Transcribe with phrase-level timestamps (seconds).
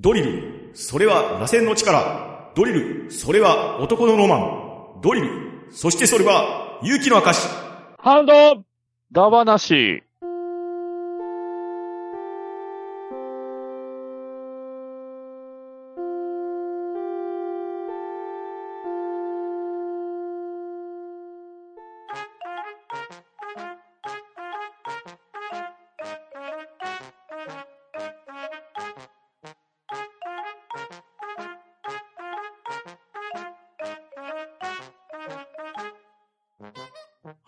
[0.00, 2.52] ドリル、それは螺旋の力。
[2.54, 5.00] ドリル、それは男のロマン。
[5.02, 5.28] ドリル、
[5.72, 7.48] そしてそれは勇気の証。
[7.98, 8.62] ハンド
[9.10, 10.04] ダ話。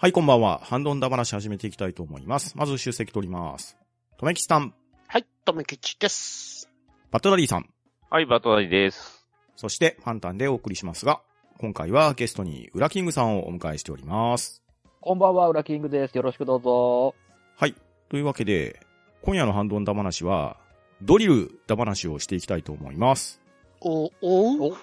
[0.02, 0.62] はい、こんばんは。
[0.64, 2.56] 半ドンだ話始めていきたいと思います。
[2.56, 3.76] まず出席取ります。
[4.16, 4.72] とめきちさん、
[5.06, 6.70] はい、とめきちです。
[7.10, 7.68] バットダディさん、
[8.08, 9.26] はい、バットダディです。
[9.56, 11.20] そしてファンタンでお送りしますが、
[11.58, 14.62] 今回はゲストにウラキングさんをお迎えしております。
[15.02, 16.14] こんばんは、ウラキングです。
[16.14, 17.14] よろしくどうぞ。
[17.58, 17.74] はい。
[18.08, 18.80] というわけで、
[19.20, 20.56] 今夜の半ドンだ話は、
[21.02, 23.38] ドリルだ話をしていきたいと思います。
[23.82, 24.76] お、おう？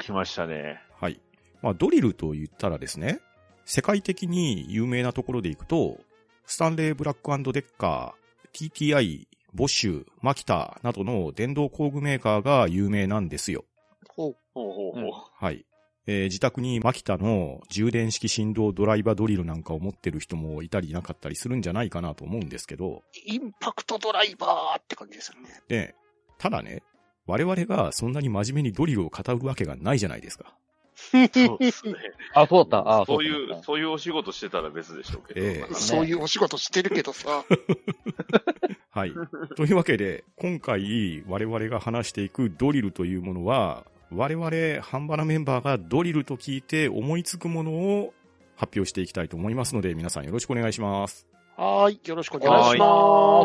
[0.00, 0.82] 起きましたね。
[1.00, 1.20] はい。
[1.62, 3.20] まあ、ドリルと言ったらですね、
[3.64, 5.98] 世界的に有名なところでいくと、
[6.46, 13.64] スタンレー・ブラックデッカー、TTI、ボッシュ、マキタなどの電動工具メーカーが有名なんですよ。
[14.08, 14.36] ほう。
[14.54, 15.12] ほうほうほう。
[15.32, 15.64] はい。
[16.06, 25.48] えー自宅にマキタの充電式振動ドライバードリルなんかを持ってる人もいたりいなかったりするんじゃないかなと思うんですけど、インパクトドライバーって感じですよね。
[25.68, 25.94] で、
[26.38, 26.82] ただね、
[27.26, 30.56] 我々がそんなに真面目にドリルを語るわけがないじゃないですか。
[30.94, 31.18] そ
[31.54, 31.94] うですね。
[32.34, 33.00] あ、そうだった。
[33.00, 35.40] あ、そういう、そういうお仕事してたら別でしょうけど。
[35.40, 37.44] えそういうお仕事してるけどさ。
[38.90, 39.12] はい。
[39.56, 48.12] というわけで、今回我々が話していくドリルというものは、我々、ハンバナメンバーがドリルと聞いて思いつくものを
[48.56, 51.26] 発表していきたいと思いますので、皆さんよろしくお願いします。
[51.56, 52.84] はーい、よろしくお願いしよ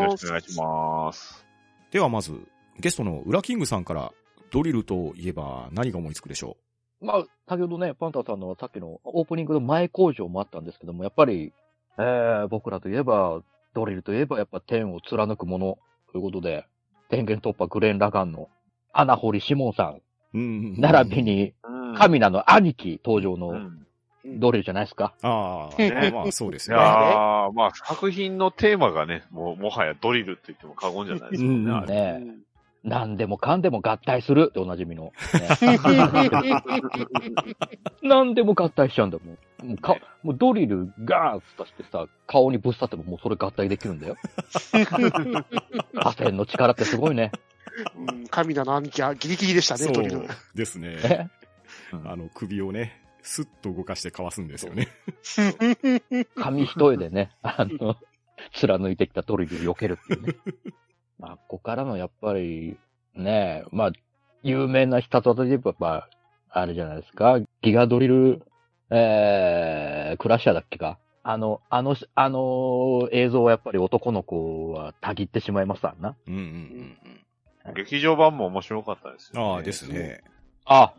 [0.00, 0.06] す。
[0.10, 1.46] ろしくお願いします。
[1.92, 2.32] ではまず、
[2.80, 4.12] ゲストのウラキングさんから、
[4.50, 6.56] ドリルといえば何が思いつくでしょ
[7.06, 11.52] まあ、先ほどね、パンタさんのさっきのオープニングの前工場もあったんですけども、やっぱり、
[11.98, 13.40] えー、僕らといえば、
[13.74, 15.78] ドリルといえばやっぱ天を貫くもの
[16.12, 16.66] ということで、
[17.08, 18.48] 電源突破グレン・ラガンの
[18.92, 20.00] 穴堀シモンさん、
[20.34, 20.80] ううん。
[20.80, 23.86] 並びにうんカミナの兄貴登場うのん
[24.26, 25.14] ドリルじゃないですか？
[25.22, 26.76] ああ、ねまあそうですいね。
[26.80, 32.24] やー、まあ作品のテーマがね、もう、もはやドリルって言っても過言じゃないですもんね。
[32.86, 35.12] 何でもかんでも合体するっておなじみの。
[35.34, 35.48] ね
[38.02, 39.68] 何でも合体しちゃうんだもん。
[39.68, 44.16] もうかねもうドリルガーンとしてさ、顔にぶっ刺ってももうそれ合体できるんだよ。
[45.94, 47.32] 螺旋の力ってすごいね。
[47.96, 50.28] うん、神田の兄貴はギリギリでしたね、ドリルそう。
[50.54, 50.96] ですね。
[51.02, 51.26] え？
[52.04, 54.88] あの、首をね、スッと動かしてかわすんですよね。
[56.36, 57.96] 紙一重でね、あの、
[58.52, 60.36] 貫いてきたドリルを避けるっていうね。
[61.18, 62.76] まあ、ここからのやっぱり、
[63.14, 63.92] ねまあ、
[64.42, 66.08] 有名な必殺技で言えば、まあ、
[66.50, 67.38] あれじゃないですか。
[67.62, 68.42] ギガドリル、
[68.90, 70.98] えー、クラッシャーだっけか。
[71.22, 76.14] あの、あの、あの映像はやっぱり男の子はたぎってしまいますわな。
[76.26, 76.42] うんうんう
[77.08, 77.16] ん
[77.74, 79.40] 劇場版も面白かったですうん。
[79.40, 79.54] よ、ね。
[79.54, 80.22] ああ、ですね。
[80.66, 80.94] あ、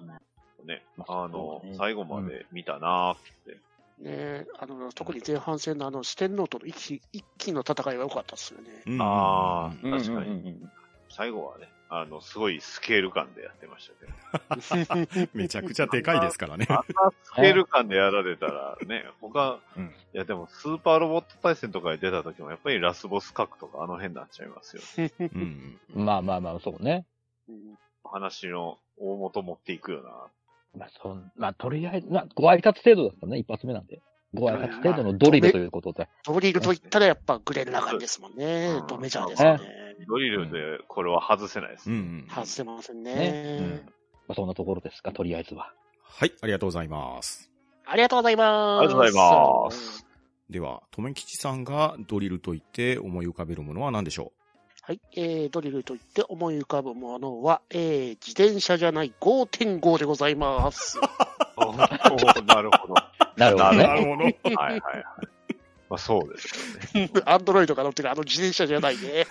[0.65, 0.83] ね。
[0.97, 3.57] まああの最後まで見たなーって。
[3.99, 8.69] ねあの、特に前半戦のあの、四天王との一気一気の戦いは良かったですよね。
[8.85, 10.67] うんあうん確かに
[11.09, 15.29] 最後はね、あの、すごいスケール感でやってましたけど。
[15.33, 16.67] めちゃくちゃでかいですからね。
[16.69, 16.83] あんな
[17.23, 24.81] スケール感でやられたらね、他、うんいやでもスーパーロボット対戦とかに出た時もやっぱりラスボス核とかあの辺になっちゃいますよ。
[25.19, 27.05] うんうんまあまあまあ、そうね。
[27.47, 27.77] うん
[28.09, 30.09] 話の大元持っていくよな。
[30.77, 34.01] まあ、そん、まあ、とりあえず、まあ、ご挨拶程度だったね、一発目なんで。
[34.33, 36.07] ご挨拶程度のドリルということで。
[36.25, 38.83] ドリルと言ったらやっぱグレン・ラガンですもんねう。
[38.83, 39.59] んドメジャーですよね。
[40.07, 41.89] ドリルでこれは外せないです。
[41.89, 43.85] うんうん外せませんねね。
[44.27, 45.73] まあ、そんなところですか、とりあえずは。
[46.03, 47.49] はい、ありがとうございます。
[47.85, 48.79] ありがとうございます。
[48.79, 50.05] ありがとうございます。
[50.49, 54.33] では、とめきちさんがドリルと言って思い浮かべるものは何でしょ
[54.87, 60.97] はい、えー、ドリルと言って思い浮かぶものは、えー、自転車じゃない5.5でございます。
[61.59, 62.93] おーなるほど。
[63.35, 63.83] なるほどね。
[63.83, 64.55] うるほど。
[64.55, 65.03] はいはいはい。
[65.89, 67.11] まあそうですよね。
[67.25, 69.27] アンドロイドが乗ってるあの自転車じゃないね。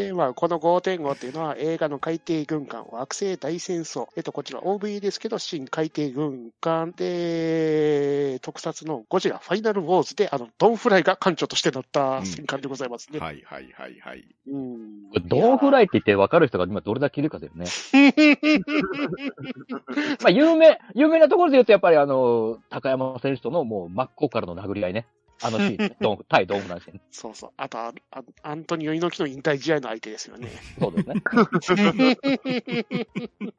[0.00, 4.08] うんで、まあ、この5.5っていうのは映画の海底軍艦惑星大戦争。
[4.16, 13.18] えっと、こちら OV ですけど、新海底軍艦で、特撮のゴジラファイナルウォーズで、あの、ドンフライが艦長として乗った戦艦でございますね。
[13.18, 14.24] はいはいはいはい。
[14.48, 15.10] うん。
[15.26, 17.66] ドンフライって言って分かる人が今どれだけいるかだよね。
[20.22, 25.06] まあ、有名、有名なところで言うと、やっぱりあの、高山選手とのもう真っ向からの殴り合いね。
[25.42, 27.00] あのシーンね、 ドン対ドンフランシーン。
[27.10, 27.50] そうそう。
[27.56, 30.48] あとああ、アントニオ猪木の引退試合の相手ですよね。
[30.78, 31.14] そうですね。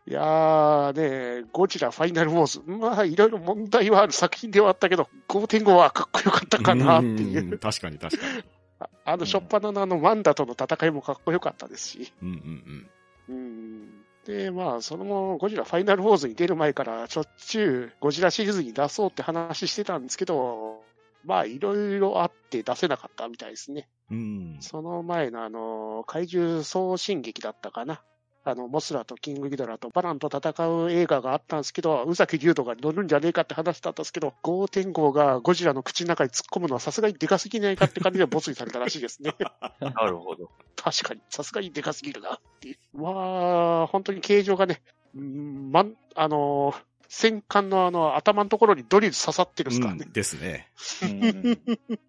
[0.06, 2.62] いやーね、ゴジラファイナルウォーズ。
[2.66, 7.56] まあ、いろいろ問題はある作品ではあったけど、5.5はかっこよかったかなっていうう。
[7.56, 8.44] ん確かに確かに。
[8.80, 12.14] あ あの、しょっぱなのあの、ワンダとの戦いもかっこよかったですし。
[12.22, 12.88] うんうん
[13.30, 13.90] うん。
[14.26, 20.81] で、まあ、その後、ゴジラファイナルウォーズに出る前から、しょっちゅうゴジラシリーズに出そうって話してたんですけど、
[21.24, 23.88] まあ、いろいろあって出せなかったみたいですね。
[24.10, 24.18] うん。
[24.18, 24.62] うん。
[24.62, 28.02] その前のあの、怪獣総進撃だったかな。
[28.44, 39.36] あの、モスラとキングギドラとバランと戦う映画があったんですけど、宇崎竜斗が乗るんじゃねえかって話だったんですけど、5.5がゴジラの口の中に突っ込むのはさすがにでかすぎないかって感じでボツにされたらしいですね。
[39.80, 40.50] なるほど。
[40.76, 42.78] 確かに、さすがにでかすぎるなっていう。
[42.94, 44.82] まあ、本当に形状がね、
[45.16, 50.04] うんまん、あのー戦艦のあの、頭のところにドリル刺さってるんですからね。
[50.06, 50.70] うんですね。
[51.04, 51.60] うん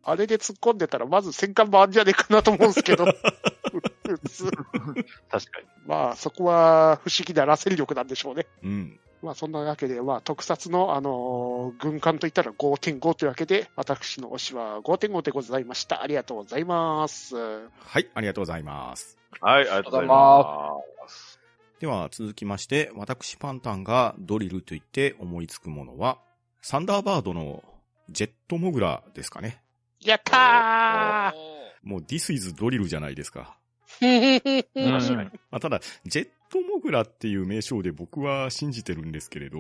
[0.05, 3.07] あれで突っ込んでたら、まず戦艦回んじゃねえかなと思うんですけど。
[3.11, 3.23] 確か
[5.61, 5.67] に。
[5.87, 8.47] まあ、そこは不思議な螺旋力なんでしょうね。
[8.63, 9.01] うん。
[9.23, 16.01] まあ、そんなわけで、まあ、特撮の、あのー軍艦といったら5.5というわけで、私の推しは5.5でございました。
[16.01, 17.35] ありがとうございます。
[17.35, 17.69] は
[17.99, 19.19] い、ありがとうございます。
[19.41, 20.79] はい、ありがとうございま
[21.09, 21.32] す。
[21.83, 26.21] では続きまして、私パンタンがドリルと言って思いつくものは、
[26.61, 27.65] サンダーバードの
[28.09, 29.65] ジェットモグラですかね。
[30.01, 31.35] やった
[31.83, 33.59] もう This is ドリルじゃないですか。
[33.99, 35.31] 確かに。
[35.51, 39.59] まあ、ただ、ジェットモグラっていう名称で僕は信じてるんですけれど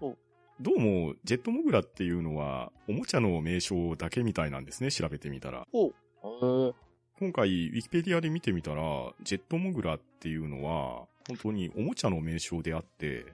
[0.00, 0.16] お、
[0.60, 5.66] どうも、ジェットモグラっていうのは、おもちゃの名称だけみたいなんですね、調べてみたら。
[5.72, 6.74] うん
[7.18, 8.82] 今回、ウィキペディアで見てみたら、
[9.22, 13.26] ジェットモグラっていうのは、本当におもちゃの名称であって、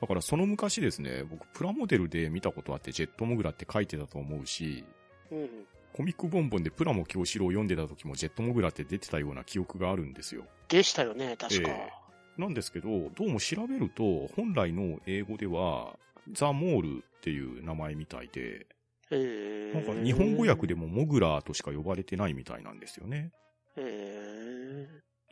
[0.00, 4.84] だからその昔ですね、僕プラモデルで見たことあって、ジェットモグラって書いてたと思うし、
[5.30, 5.48] うん
[5.94, 10.42] コミックボンボンでプラモ教師郎を読んでた時もジェットモグラって出てたような記憶があるんですよ。
[10.68, 11.70] でしたよね、確か。
[11.70, 11.92] え
[12.36, 15.96] なんですけど、どうも調べると、本来の英語では、
[16.32, 18.66] ザ・モールっていう名前みたいで、
[19.10, 23.30] えー、なんか日本語訳でもモグラとしか呼ばれてないみたいなんですよね。
[23.76, 24.43] え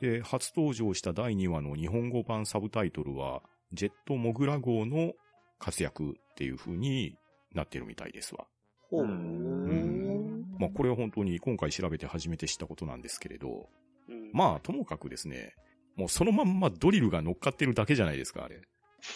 [0.03, 3.41] で、初登場した第2話の日本語版サブタイトルは、
[3.73, 5.13] ジェットモグラ号の
[5.61, 7.15] 活躍っていう風に
[7.55, 8.45] なってるみたいですわ。
[8.93, 9.05] ー、ほう。
[9.05, 13.69] うんまあこれは本当に今回調べて初めて知ったことなんですけれど、
[14.09, 15.55] うんまあともかくですね、
[15.95, 18.61] もうそのまんまドリルが乗っかってるだけじゃないですか、あれ。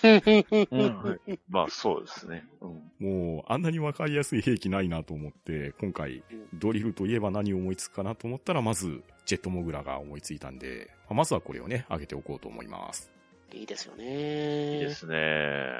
[0.02, 2.44] うんまあ、そうですね。
[2.60, 6.24] うんもうあんなにわかりやすい兵器ないなと思って、今回
[6.54, 13.12] ドリルといえば何を思いつくかなと思ったら、まずジェットモグラが思いついたんで、まずはこれをね、上げておこうと思います。
[13.52, 14.80] いいですよいいね。
[14.80, 15.16] ですね。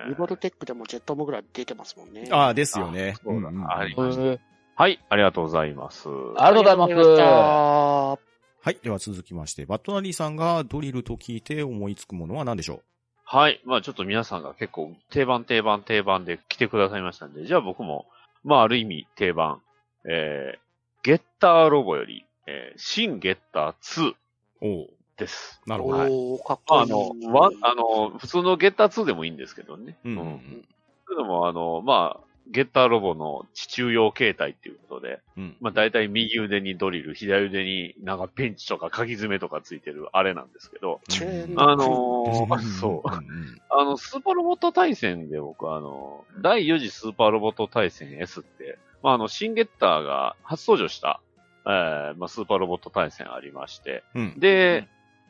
[0.09, 2.29] リボルテックでもジェットモグラ出てますもんね。
[2.31, 3.15] ああ、ですよね。
[3.25, 4.43] そうだんんありうんました
[4.79, 6.07] はい、ありがとうございます。
[6.37, 7.23] ありがとうございます。
[7.23, 8.19] あ
[8.63, 8.79] はい。
[8.83, 12.83] では続きまして、バットナリーさんがドリルと聞いて思いつくものは何でしょ
[13.29, 13.61] はい。
[13.65, 18.07] まあちょっと皆さんが結構定番定番定番で来てくださいましたんで、じゃあ僕も、
[18.45, 19.61] まあある意味定番、
[20.05, 20.59] えー、
[21.03, 24.15] ゲッターロボより、えー、新ゲッター2う
[24.61, 25.61] おうです。
[25.67, 25.99] ーなるほど。
[25.99, 26.83] おー、かっこいい。
[26.83, 29.97] あの、ワン、あの、普通のゲッター2でもいいんですけどね。
[30.05, 30.65] うんうんううんん。
[31.07, 35.57] それでも、あの、まあ、ゲッターロボの地中用形態っていうことで、うん。
[35.61, 43.11] まあ大体右腕にドリル、左腕になんかペンチとか鍵爪とかついてるあれなんですけど、チェーンあのーそう。
[43.11, 51.21] んんあの、スーパーロボット対戦で僕あの、第4次スーパーロボット対戦 S って、まああの、シンゲッターが初登場した、
[51.67, 54.39] えー、まあスーパーロボット対戦ありまして、うん。
[54.39, 54.89] で、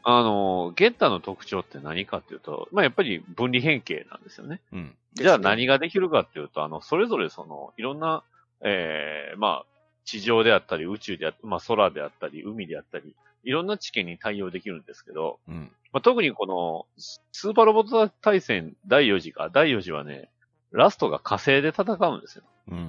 [0.09, 4.61] あの、ゲッターの特徴って何かっていうと、まあやっぱり分離変形なんですよね。
[4.73, 4.95] うん。
[5.15, 8.23] じゃあ何ができるかっていうと、あの、それぞれその、いろんな、
[8.63, 9.67] ええまあ、
[10.05, 15.73] 地上であったり、宇宙であったり、まあ空であったり、海であったり、いろんな知見に対応できるんですけど、うん。
[15.93, 16.87] まあ、特にこの、
[17.33, 20.31] スーパーロボット対戦第4次か、第4次はね、
[20.71, 22.45] ラストが火星で戦うんですよ。
[22.69, 22.77] うん。
[22.77, 22.81] う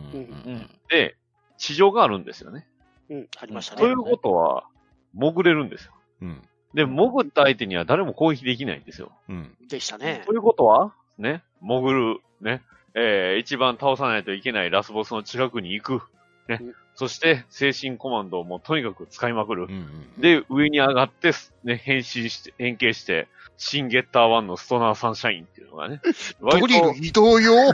[0.52, 0.70] ん。
[0.90, 1.18] で、
[1.58, 2.68] 地上があるんですよね。
[3.10, 3.82] うん、ありましたね。
[3.82, 4.66] ということは、
[5.16, 5.94] 潜れるんですよ。
[6.22, 6.48] うん。
[6.74, 9.12] で、潜った相手には誰も攻撃できないんですよ。
[9.30, 9.56] うん。
[9.68, 10.34] でしたねと。
[10.34, 12.62] いうことは、ね、潜る、ね、
[12.94, 16.02] えー、一番倒さないといけないラスボスの近くに行く。
[16.48, 16.76] ねうん。
[16.96, 19.72] そして、精神コマンドをもうとにかく使いまくるう。
[19.72, 20.20] ん。
[20.20, 21.32] で、上に上がって、
[21.64, 26.02] ね、変身して、変形して、シンゲッター1のストナーサンシャインっていうのがね、
[26.42, 27.74] 割 ドリルと、移動よ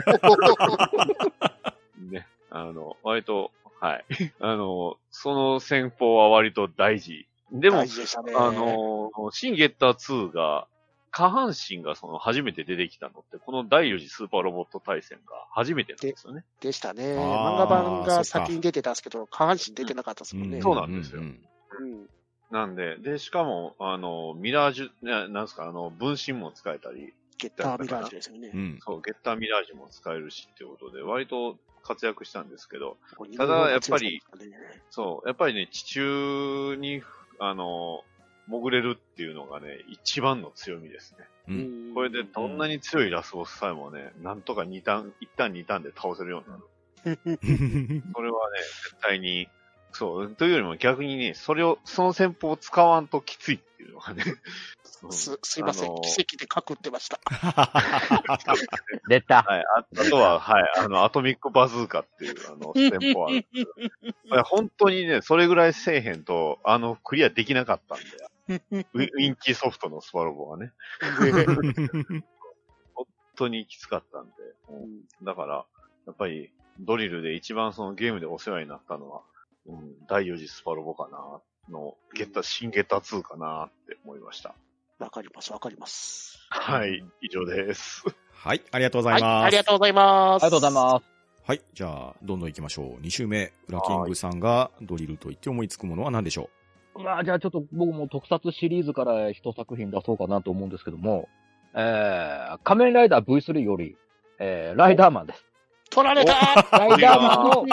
[2.10, 4.04] ね、あの、割と、はい。
[4.40, 7.26] あの、その戦法は割と大事。
[7.60, 7.88] でもでね。
[8.36, 10.66] あの、シンゲッター2が
[11.10, 16.44] 下半身がその初めて出てきたのって、この第4次スーパーロボット対戦が初めてなんですよね。
[16.60, 17.14] でしたね。
[17.14, 20.60] 漫画版が先に出てたんですけど、下半身出てなかったですもんね。
[20.60, 22.08] そうなんですよんうん。
[22.50, 28.56] なんで、で、しかも、あの、ミラージュ、ななんですか、あの、分身も使えたり、ゲッターミラージュですよねう。
[28.56, 28.78] ん。
[28.80, 32.96] そう、ゲッターミラージュも使えるしっていうことで、割と活躍したんですけど、
[33.36, 34.20] ただやっぱり、
[34.90, 37.02] そう、やっぱりね、地中に、
[37.38, 38.02] あの、
[38.48, 41.26] 潜れるっていうのがね、一番の強みですね。
[41.48, 46.64] ううんんこれでどんなに強いラスボスさえもね、なんとか2ターン、1ターン2ターンで倒せるようになる。
[48.14, 49.48] それはね、絶対に、
[49.92, 54.24] そう、というよりも逆にね、それを、その戦法を使わんときついっていうのがね。
[55.12, 56.00] す、すいませんあの。
[56.00, 57.20] 奇跡で書くってました。
[59.08, 59.42] 出た。
[59.42, 59.64] はい。
[59.76, 60.72] ああとは、はい。
[60.78, 63.72] あの、アトミックバズーカっていう、あの、戦法あるんですけど。
[64.30, 68.30] これ本当にね、それぐらいせえへんと、あの、クリアできなかったんだよ。
[68.92, 70.72] ウィウィンキーソフトのスパロボはね。
[72.94, 73.06] 本
[73.36, 74.32] 当にきつかったんで。
[74.68, 75.64] うんだから、
[76.06, 79.22] やっぱり、ドリルで一番そのゲームでお世話になったのは、
[79.66, 84.54] うん、第4次スパロボかな、の、ゲッタ、新ゲッタ2かなって思いました。
[84.98, 86.38] わかります、わかります。
[86.50, 88.04] はい、以上です。
[88.32, 89.44] はい、ありがとうござはいい、ます。
[89.46, 90.42] ありがとうございます。
[90.44, 91.04] ありがとうございます。
[91.46, 93.00] はい、じゃあ、どんどん行きましょう。
[93.02, 96.48] 2週目、ウラキングさんがドリルと言って思いつくものは何でしょ
[96.96, 101.28] まあ、じゃあちょっと僕も特撮シリーズから一作品出そうかなと思うんですけども、
[101.74, 103.96] えー、仮面ライダー V3 より、
[104.38, 105.44] えー、ライダーマンです。
[105.90, 106.32] 取られた
[106.70, 107.66] ライダーマンの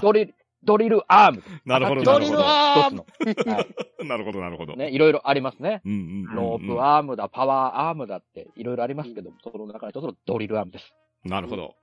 [0.00, 1.38] ドリル、ドリルアーム。
[1.38, 2.46] うなるほど、ドリルなるほど。
[2.46, 3.54] アーム一つの。
[3.54, 4.06] はい。
[4.06, 4.76] なるほど、なるほど。
[4.76, 5.82] ね、いろいろありますね。
[5.84, 6.34] うんうんうんうん。
[6.34, 10.92] ロープアームだ、パワーアームだって、いろいろありますけども、その中の一つのドリルアームです。
[11.24, 11.74] なるほど。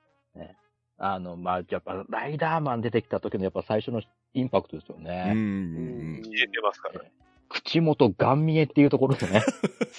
[1.01, 4.01] あの、まあ、やっぱ、ライダーマン出てきた時のやっぱ最初の
[4.33, 5.29] インパクトですようんね。
[5.31, 5.41] うんう
[6.19, 6.21] ん。
[6.25, 7.12] 入れてますからね。
[7.48, 9.41] 口元ガン見えっていうところですね。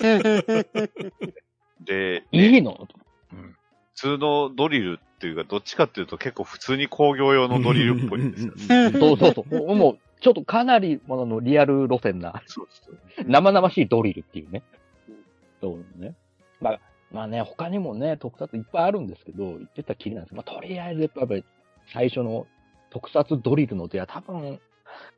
[1.81, 2.87] で、いいの？
[3.33, 3.57] うん。
[3.95, 8.55] 普通のドリルっていうか、どっちかっていうと結構普通に工業用のドリルっぽいんですよ。
[8.99, 9.55] そうそうそう。
[9.55, 14.63] もう、もうちょっとかなり、ものリアル路線な、そうです生々しいドリルっていうね
[15.11, 15.17] うん。
[15.61, 16.15] そうね。
[16.59, 16.81] まあ、
[17.13, 21.45] まあね、他にもね、特撮いっぱいあるんですけど、言ってたらきりなんですけど、まあ、とりあえずやっぱり
[21.93, 22.47] 最初の
[22.89, 24.59] 特撮ドリルの出は多分、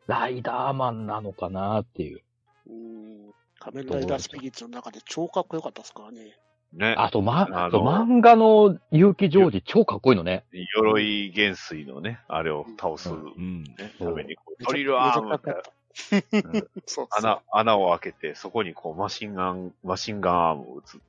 [0.09, 2.21] ライダーマンなのかなっていう。
[2.68, 6.37] うん仮面ライダースピリッツの中で超かっこよかったですからね。
[6.73, 6.95] ね。
[6.99, 10.45] あと、ま、あのそう漫画の結城ジョージ超かっこいいのね。
[10.52, 13.64] 鎧元帥のね、あれを倒す、ねうん。
[13.99, 15.73] ためにこう、ドリルアームめちゃくちゃかっこよかった。
[16.87, 21.00] そうそう穴、穴を開けて、そこにこう、マシンガン、マシンガンアームを撃つ。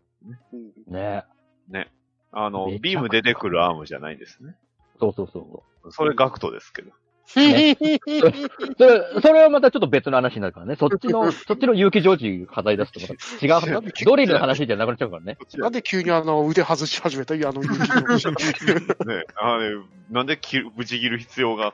[0.54, 1.24] うんね。
[1.70, 1.92] ね。
[2.32, 4.56] あのビーム出てくるアームじゃないんですね。
[5.00, 5.92] そうそうそう。
[5.92, 6.92] それガクトですけど。
[7.40, 7.78] ね
[8.78, 10.76] それ、それはまたちょっと別の話になるからね。
[10.76, 13.14] そっちの、 そっちの結城ジョージ語り出すとまた
[13.46, 13.94] 違う話。
[14.06, 15.38] ドリルの話じゃなくなっちゃうからね。
[15.56, 19.26] なんで急にあの腕外し始めたいや、あの勇気のね。
[19.36, 19.78] あれ、
[20.10, 21.74] なんで切る、ぶち切る必要が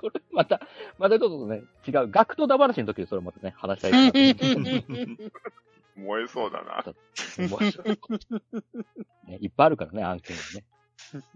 [0.00, 0.60] これ、また、
[0.98, 2.10] またちょっとね、違う。
[2.10, 4.12] ガクトダ話の時にそれまたね、話したい
[5.96, 6.84] 燃えそうだな。
[9.26, 9.38] ね。
[9.40, 10.64] いっぱいあるからね、案件がね。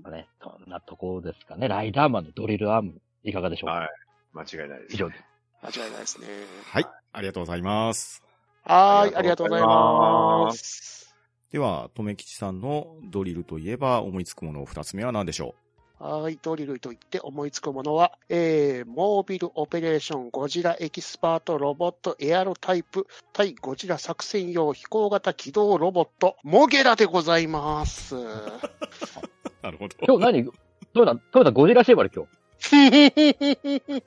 [0.03, 1.69] ま あね、そんなところですかね。
[1.69, 3.89] ライダーマンのドリルアーム、いかがでしょうか、はい。
[4.33, 4.95] 間違いないです。
[4.95, 5.25] 以上です。
[5.62, 6.27] 間違いないですね。
[6.65, 8.23] はい、ありがとうございます。
[8.62, 11.15] はーい、ありがとうございます。
[11.53, 15.55] では、とめきちさんのドリルといえば思いつくもの二つ目は何でしょ
[15.99, 28.15] はい、ドリルと言って思いつくものは、えー、モービルオペレーションゴジラエキスパートロボットエアロタイプ対ゴジラ作戦用飛行型機動ロボットモゲラでございます。
[29.62, 29.97] う なるほど。
[30.07, 30.45] 今日何？
[30.93, 32.31] トヨタ、トヨタゴジラシェバル今日。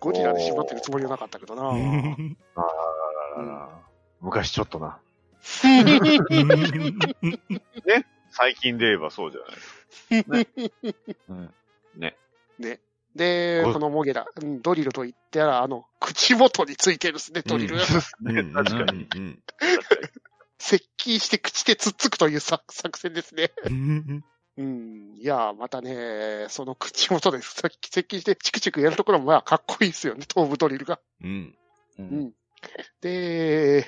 [0.00, 1.70] ゴジラで縛ってるつもりはなかったけどな。
[1.70, 1.80] あら
[3.42, 3.68] ららら
[4.20, 4.98] 昔ちょっとな。
[8.30, 9.40] 最近で言えばそうじゃ
[10.28, 10.46] ない。
[11.28, 11.54] うん。
[11.96, 12.16] ね。
[12.58, 12.80] ね。
[13.14, 17.90] で、ごこのモゲラ、うんドリルと言ったら、あの、口元についてるですね、ドリル確
[18.86, 19.08] かに。
[19.14, 19.38] に。
[20.58, 23.50] 接近して口でつっつくという作作戦ですね。
[24.58, 25.16] うんうん。
[25.16, 31.00] いや、またね、その口元でさっき接近してチクチクやるところもまあかっこいいですよね、頭部ドリルが。
[31.22, 31.56] うん。
[31.98, 32.02] う。
[32.02, 32.32] うんん。
[33.00, 33.86] で、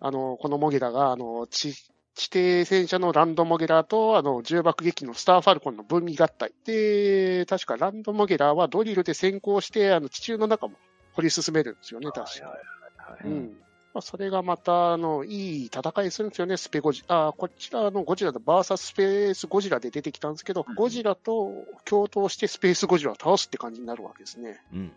[0.00, 1.74] あの、このモゲラが、あの、地、
[2.14, 6.52] 地底戦車のランドモゲラと、あの、重爆撃機のスターファルコンの分離合体。
[6.64, 10.78] で、確かランドモゲラはドリルで先行して、あの、地中の中も
[11.12, 12.46] 掘り進めるんですよね、確か。
[12.46, 12.58] はい
[13.16, 13.69] はいはいうん。
[13.92, 17.02] まあ、それがまた、あの、いい戦いするんですよね、スペゴジ。
[17.08, 21.52] あ、こちらのゴジラとバーサススペースゴジラで出てきたんですけど、うんゴジラと
[21.84, 24.60] 共闘してスペースゴジラを倒すって感じになるわけですね。
[24.72, 24.92] うん。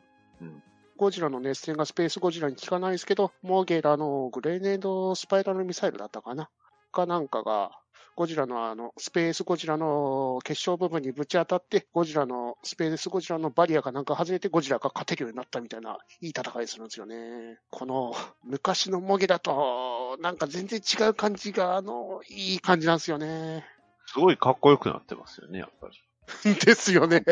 [0.95, 6.49] ゴジラの熱戦がスペースゴジラに効かないですけど、モゲラのグレネードスパイラルミサイルだったかな？
[6.91, 7.71] かなんかが、
[8.15, 17.59] ゴジラのあの、スペースゴジラの結晶部分にぶち当たって、ゴジラの、スペースゴジラのバリアがなんか外れてゴジラが勝てるようになったみたいな、いい戦いするんですよね。
[17.69, 23.65] この、昔のモゲラと、なんか全然違う感じが、あの、いい感じなんですよね。
[24.05, 25.95] すごいかっこよくなってますよね、やっぱり。
[26.65, 27.23] ですよね。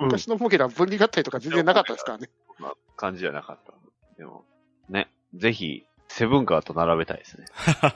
[0.00, 2.30] うん昔のモゲラ分離合体とか全然なかったですからね。
[2.56, 3.72] そんな感じじゃなかった。
[4.16, 4.44] でも、
[4.88, 7.46] ね、ぜひ、セブンカーと並べたいですね。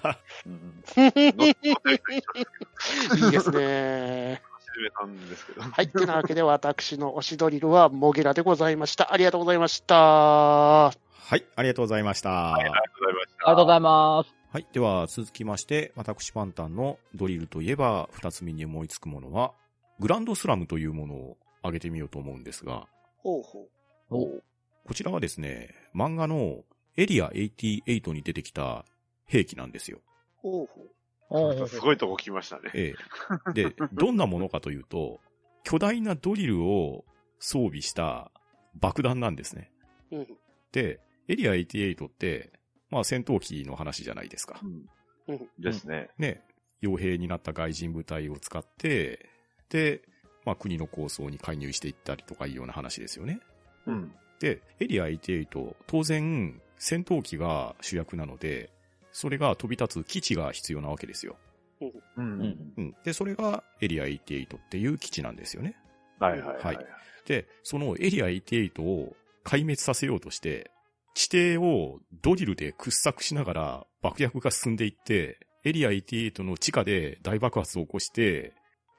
[0.46, 0.84] うん。
[3.24, 4.42] いいですね。
[4.72, 5.62] 初めなんですけど。
[5.62, 5.88] はい。
[5.88, 9.12] てなわけで、私の推しドリルはモゲラでございました。
[9.12, 9.94] ありがとうございました。
[9.96, 10.92] は
[11.32, 12.54] はい、ありがとうございました。
[12.54, 13.48] ありがとうございました。
[13.48, 14.34] ありがとうございます。
[14.52, 14.66] はい。
[14.72, 19.52] では、続きまして、私パンタンのドリルといえば、二つ目に思いつくものは、
[19.98, 23.60] グランドスラムというものを挙げてみようと思うんですが、ほうほ
[24.10, 24.14] う。
[24.14, 24.42] お
[24.86, 26.64] こちらはですね、漫画の
[26.96, 28.84] エリア88に出てきた
[29.24, 30.00] 兵器なんですよ。
[30.36, 30.82] ほうほ
[31.62, 31.68] う。
[31.68, 32.70] すごいとこ来ましたね。
[32.74, 32.94] え
[33.48, 33.52] え。
[33.54, 35.20] で、どんなものかというと、
[35.64, 37.04] 巨大なドリルを
[37.38, 38.30] 装備した
[38.74, 39.70] 爆弾なんですね。
[40.10, 40.26] うん。
[40.72, 42.52] で、エリア88って、
[42.90, 44.60] まあ戦闘機の話じゃないですか。
[45.28, 45.48] うん。
[45.58, 46.10] ですね。
[46.18, 46.42] ね、
[46.82, 49.30] 傭兵になった外人部隊を使って、
[49.70, 50.02] で、
[50.44, 53.40] まあ国の構想に介入していったりとかいうような話ですよね。
[53.86, 54.12] うん。
[54.40, 58.68] で、エリア88、当然戦闘機が主役なので、
[59.12, 61.36] それが飛び立つ基地が必要なわけですよ。
[61.80, 61.86] う。
[62.16, 62.72] うんん。
[62.76, 62.94] うん。
[63.04, 65.76] で、それがエリア88っていう基地なんですよね。
[66.18, 66.76] はいはいはい。
[66.76, 66.86] はい
[67.24, 70.72] で、そのエリア88を壊滅させようとして、
[71.14, 78.54] 地底をドリルで掘削しながら爆薬が進んでいって、エリア88の地下で大爆発を起こして、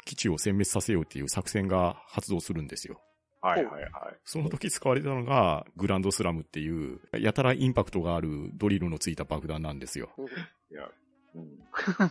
[0.05, 3.01] 基地を殲滅させようっていう作戦が発動するんですよ。
[3.43, 3.91] はいはいはい。
[4.23, 10.09] その時使われたのが、グランドスラムっていう、やたらインパクトがあるドリルのついた爆弾なんですよ。
[10.17, 10.29] うんい
[10.75, 10.89] や、
[11.35, 11.59] うん。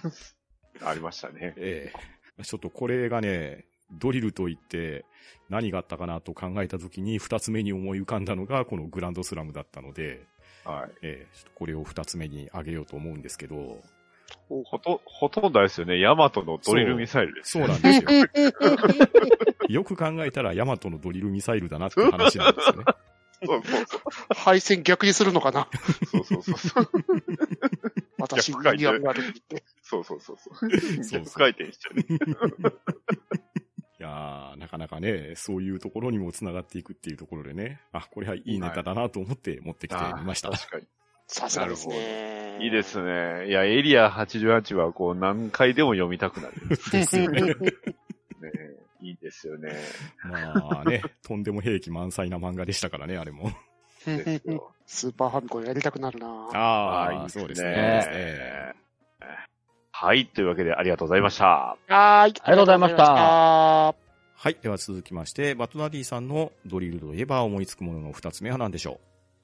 [0.87, 1.55] ありましたね。
[1.57, 1.93] え
[2.39, 5.05] えちょっとこれがね、ドリルといって
[5.49, 10.27] 何があったかなと考えた時に二つ目に思い浮かんだのがこのグランドスラムだったので、
[10.65, 10.91] はい。
[11.03, 13.83] ええちょっとこれを二つ目に挙げようと思うんですけど、
[14.49, 15.99] ほと、ほとんどですよね。
[15.99, 17.53] ヤマトのドリルミサイルです。
[17.53, 18.11] そうなんですよ。
[19.69, 22.85] よく考えたらヤマトのドリルミサイルだなって話なんですよね。
[23.45, 24.01] そうそうそう。
[24.35, 25.69] 配線逆にするのかな？
[26.07, 26.89] そうそうそうそう。
[28.19, 29.65] 私、逆回転。
[29.83, 30.55] そうそうそうそう。
[30.55, 32.05] そう逆回転しちゃうね。
[33.99, 40.51] いやー、なかなかね、そういうところにも繋がっていくっていうところでね、あ、これはいいネタだなと思って持ってきてみました。
[40.51, 40.87] 確かに。
[41.33, 42.59] さすがですね。
[42.61, 43.49] いいですね。
[43.49, 46.55] いや、エリア88はこう何回でも読みたくなる。
[46.91, 47.41] ですよね。
[47.43, 47.55] ね
[49.01, 49.73] いいですよね。
[50.25, 53.51] まあね、 とんでも兵器満載な漫画でしたからね、あれも。
[54.87, 58.75] スーパーファミコンやりたくなるなああ、いいそうですね。
[59.91, 60.27] はい。
[60.27, 61.47] というわけでありがとうございました。
[61.47, 61.95] はーい。
[61.95, 63.95] ありがとうございましたあ
[64.35, 64.57] はい。
[64.61, 69.01] では続きまして、バットダディさんのドリルといえば思いつくものの二つ目は何でしょ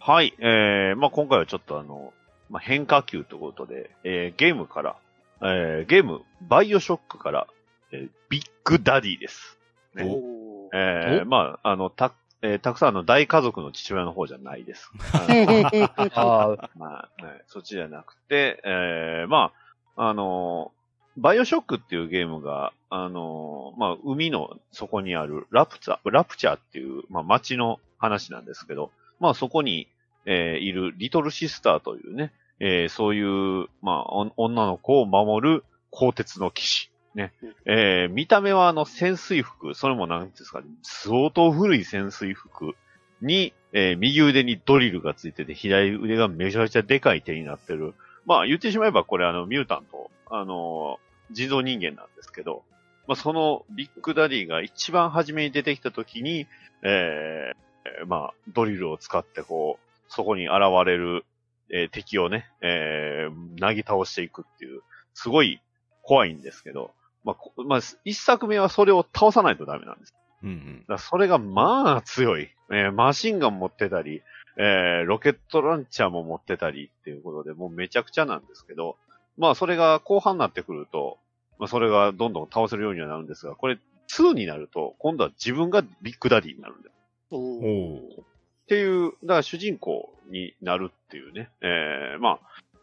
[0.08, 0.32] はい。
[0.38, 2.14] えー、まあ今回はちょっとあの、
[2.48, 4.96] まあ変化球ということで、えー、ゲームから、
[5.42, 7.46] えー、ゲーム、バイオショックから、
[7.92, 9.58] えー、ビッグダディです。
[9.94, 14.90] ーねおーえー、まあ、あの、た、えーたくさんの大家族の父親の方じゃないです。
[15.12, 19.52] あのあ まあ、ね、そっちじゃなくて、えー、ま
[19.94, 20.78] あ、あのー
[21.20, 28.90] バイオショックっていうゲームが、あのーまあ、海の底にあるラプチャ、ラプチャーっていう、まあ、街の話なんですけど、
[29.20, 29.88] まあ、そこに、
[30.30, 36.90] えーいるリトルシスターというね、えーそういう、まあ、女の子を守る鋼鉄の騎士。
[37.14, 37.32] ね。
[37.64, 42.74] えー見た目はあの潜水服、それもなんですかね、相当古い潜水服
[43.22, 47.94] に、えー右腕にドリルがついてて、左腕がめちゃめちゃでかい手になってる。
[48.26, 52.62] まあ言ってしまえばこれあのミュータント、あのー人造人間なんですけど、
[53.06, 56.46] まあそのビッグダディが一番初めに出てきた時に、
[56.82, 61.24] えーまあドリルを使ってこう、そこに現れる、
[61.70, 64.82] えー敵をね、えー、なぎ倒していくっていう、
[65.14, 65.60] すごい
[66.02, 66.92] 怖いんですけど、
[67.24, 70.14] まあ、こまあ、一作目はそれを倒さないとダメなんです。
[70.42, 70.46] う。
[70.46, 70.84] うんうん。
[70.88, 72.48] だそれがまあ強い。
[72.70, 74.22] えーマシンガン持ってたり、
[74.56, 78.96] えーロケットランチャーも持ってたりっていうことで、もうめちゃくちゃなんですけど、
[79.36, 81.18] まあそれが後半になってくると、
[81.58, 83.78] まあそれがどんどん倒せるようにはなるんですが、これ
[84.10, 86.94] 2になると、今度は自分がビッグダディになるんです。
[87.30, 88.37] おーおー
[88.68, 92.38] っていう、だから主人公になるっていうね、えーま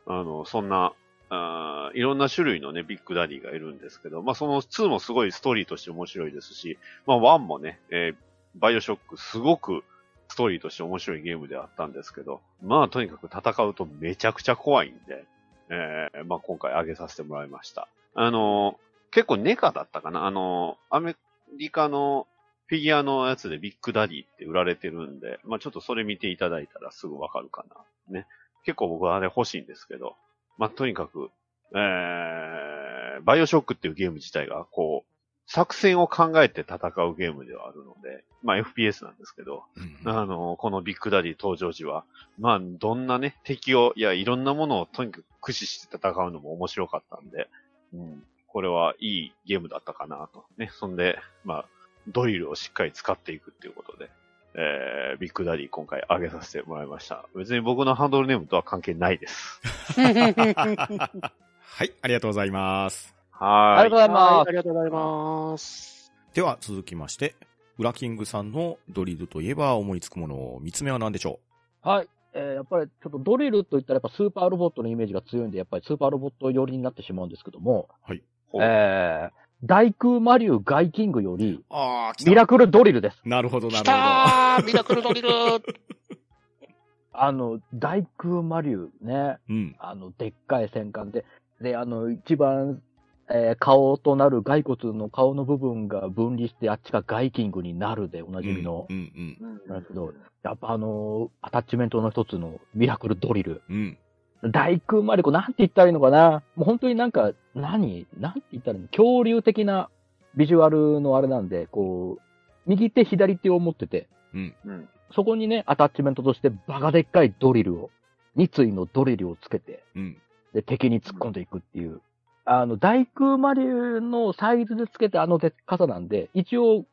[0.08, 0.94] あ、あの、そんな、
[1.30, 8.26] あいろんな種類のね、ビッグダディがいるんですけど、まあその2もすごいストーリーとして面白いですし、まあ1もね、えー
[8.58, 9.84] バイオショックすごく
[10.30, 15.26] ストーリーとして面白いゲームであったんですけど、まあとにかく戦うとめちゃくちゃ怖いんで、
[15.70, 17.90] えー、まあ今回上げさせてもらいました。
[18.16, 21.16] あのー結構 NECAだったかなあのーアメ
[21.58, 22.28] リカの
[22.68, 27.66] フィギュアのやつでビッグダディって売られてるんで、まあちょっとそれ見ていただいたらすぐわかるか
[28.10, 28.20] な。
[28.20, 28.28] ね。
[28.66, 30.16] 結構僕はあれ欲しいんですけど、
[30.58, 31.30] まあとにかく、
[31.76, 35.12] えー、バイオショックっていうゲーム自体が、こう、
[35.48, 39.64] 作戦を考えて戦うゲームではあるので、まあ FPS なんですけど、
[40.04, 42.04] うんあの、このビッグダディ登場時は、
[42.40, 47.48] まあ、どんなね、敵を、いや、いろんなものをとにかく駆使して戦うのも面白かったんで、
[47.94, 50.46] うん、これはいいゲームだったかなと。
[50.58, 51.66] ね、そんで、まあ、
[52.08, 54.10] ドリルをしっかり使っていくっていうことで、
[54.54, 57.26] えー、ビッグダディ今回上げさせてもらいました。
[57.36, 59.60] 別に僕のハンドルネームとは関係ないです。
[59.94, 63.16] はい、ありがとうございます。
[63.32, 63.80] はーい。
[63.82, 66.14] ありがとうございまありがとうございます。
[66.34, 67.36] では続きまして、
[67.78, 71.40] ウラキングさんのドリルといえば思いつくもの、三つ目は何でしょ
[71.84, 71.88] す。
[71.88, 72.08] はい。
[72.34, 83.18] えーやっぱりちょっとドリルといったらやっぱスーパーロボットのイメージが強いんで、やっぱりスーパーロボット寄りになってしまうんですけども、ほうえー、大空マリュウガイキングより、うああ、来ミラクルドリルです。
[83.26, 84.04] なるほど、なきるほど。
[84.04, 85.30] たーミラクルドリル
[87.14, 89.76] あの、大空マリュウね、うん。
[89.80, 91.26] あの、でっかい戦艦で、
[91.62, 92.82] で、あの、一番、
[93.28, 99.38] えー顔となる骸骨の顔の部分が分離して、あっちがガイキングになるでおなじみのう、ん、
[99.68, 100.14] なんですけど、
[100.44, 103.64] やっぱあの、アタッチメントの一つのミラクルドリル。
[103.70, 103.98] うん。
[104.44, 104.52] うん。
[104.52, 108.08] 大空マリコ、なんて言ったらいいのかなもう本当になんか、何？
[108.20, 108.88] なんて言ったらいいの？
[108.90, 109.90] 恐竜的な
[110.36, 112.22] ビジュアルのあれなんで、こう、
[112.66, 114.56] 右手左手を持ってて、うん。
[114.66, 114.90] うん。
[115.14, 117.90] そこにね、アタッチメントとしてバカでっかいドリルを、
[118.38, 120.18] 2対のドリルをつけて、うん。
[120.54, 122.02] で、敵に突っ込んでいくっていう。
[122.46, 126.86] あの、大空マリュウのサイズでつけてあのでっかさなんで、一応、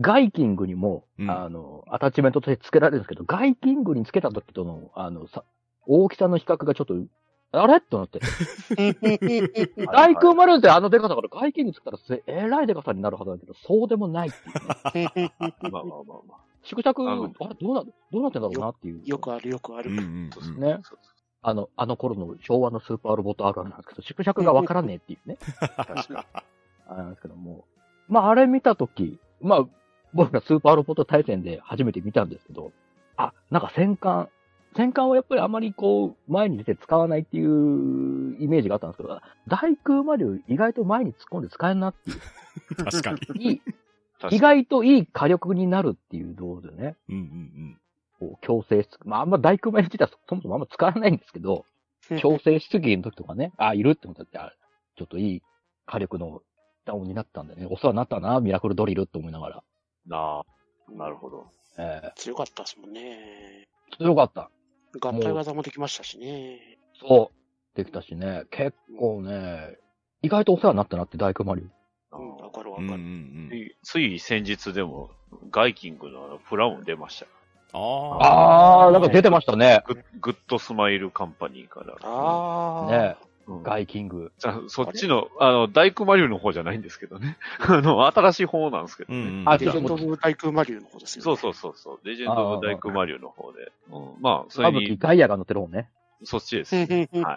[0.00, 5.44] ガイキングにも、うんあの、アタッチメントとしてつけられるんですけど、ガイキングにつけた時との、あの、さ、
[5.86, 6.94] 大きさの比較がちょっと、
[7.52, 7.80] あれ？
[7.80, 8.20] となって。
[9.92, 14.30] 大空マリュウってあのでかさからガイキングつけたらせえらいでかさになるはずだけど、そうでもないっ
[14.92, 15.32] ていうね。
[15.70, 16.50] まあまあまあまあ。
[16.62, 19.02] 縮尺、ああのれどうな、どうなってんだろうなっていう。
[19.04, 19.90] よくあるよくある。
[19.90, 19.98] うん。
[19.98, 20.30] うん。
[20.32, 20.80] そうそうね
[21.42, 25.38] あの、あの頃の昭和のスーパーロボットあるあるなんですけど、縮尺がわからねえっていうね。
[25.86, 26.26] 確か
[26.86, 27.64] あれなんですけども。
[28.08, 29.64] まあ、あれ見たとき、まあ、
[30.12, 32.72] 僕がスーパーロボット対戦で初めて見たんですけど、
[33.16, 34.28] あ、なんか戦艦、
[34.76, 42.20] 戦艦をやっぱりあまりこう、前に出て使わないっていうイメージがあったんですけど、大空マリュウ意外と前に突っ込んで使えんなっていう。
[42.84, 43.18] 確かに。
[43.42, 43.60] いい、
[44.28, 44.36] に。
[44.36, 47.80] 意外といい火力になるっていうところでね、うんうん
[48.20, 51.64] こう強制しつまあ、あんま大空マリュウ自体はそもそもあんま使わないんですけど、
[52.20, 54.52] 強制出撃の時とかね、あ、いるって思ったら、あ
[54.96, 55.42] ちょっといい
[55.86, 56.42] 火力の
[56.84, 59.62] ダウンになったんでね、お世話になったな、ミラクルドリルって思いながら。
[60.06, 61.46] なあ、なるほど。
[61.78, 63.68] え強かったですもんね。
[63.92, 64.50] ー、強かった。
[64.98, 66.78] 合体技もできましたしね。
[67.00, 67.76] そう。
[67.76, 69.78] できたしね、結構ね、
[70.22, 71.62] 意外とお世話になったなって、大工マリ
[72.12, 72.18] オ。
[72.18, 72.84] うん、わかるわうん。
[72.84, 73.02] うんうかる。
[73.02, 75.10] んつい先日でも、
[75.50, 77.30] ガイキングのあのプラウン出ましたよ。
[77.72, 78.86] ああ。
[78.86, 79.84] あー、なんか出てましたね。
[79.86, 81.96] グッグッドスマイルカンパニーから。
[82.02, 82.90] ああ。
[82.90, 84.32] ねうんガイキング。
[84.38, 87.36] じゃあそっちの、あの、大工マリュウの方じゃないんですけどね。
[87.60, 89.18] あの、新しい方なんですけどね。
[89.18, 89.48] うんうん。
[89.48, 91.24] あレジェンド・オブ・大空マリュウの方ですよ、ね。
[91.24, 92.00] そうそうそうそう。
[92.04, 93.72] レジェンド・オブ・大工マリュウの方で。
[93.90, 95.88] うん、まあ、それ歌舞伎に、ガイアが乗ってる方ね。
[96.24, 97.08] そっちです、ね。
[97.12, 97.36] は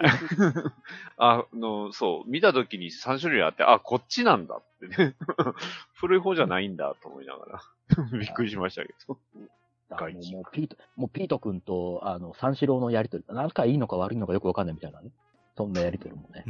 [1.16, 5.14] あの、そう、見たときに3種類あって、あ、こっちなんだってね。
[5.94, 8.18] 古い方じゃないんだと思いながら。
[8.18, 9.18] びっくりしましたけど。
[9.90, 15.10] もうピート、もうピート君と、あの、三四郎のやりとり、なんかいいのか悪いのかよくわかんないみたいなね。
[15.56, 16.44] そんなやりとりもね。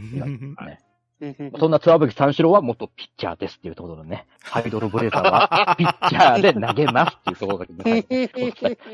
[0.61, 0.79] ね
[1.59, 8.07] そんなツアブキ三四郎は元ピッチャーですっていうところのね、ハイドルブレーザーはピッチャーで投げますっていうところが、ね、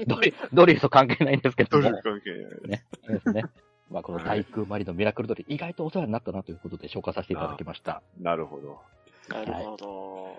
[0.07, 2.31] ドリドリルと関係ないんですけどもどういう、関係
[2.69, 3.19] ない。
[3.19, 3.45] ですね。
[3.91, 8.03] まあ、この大空マリのミラクルドリル、意外とお世話になったなということで紹介させていただきました。
[8.21, 8.79] なるほど。
[9.29, 10.37] なるほど。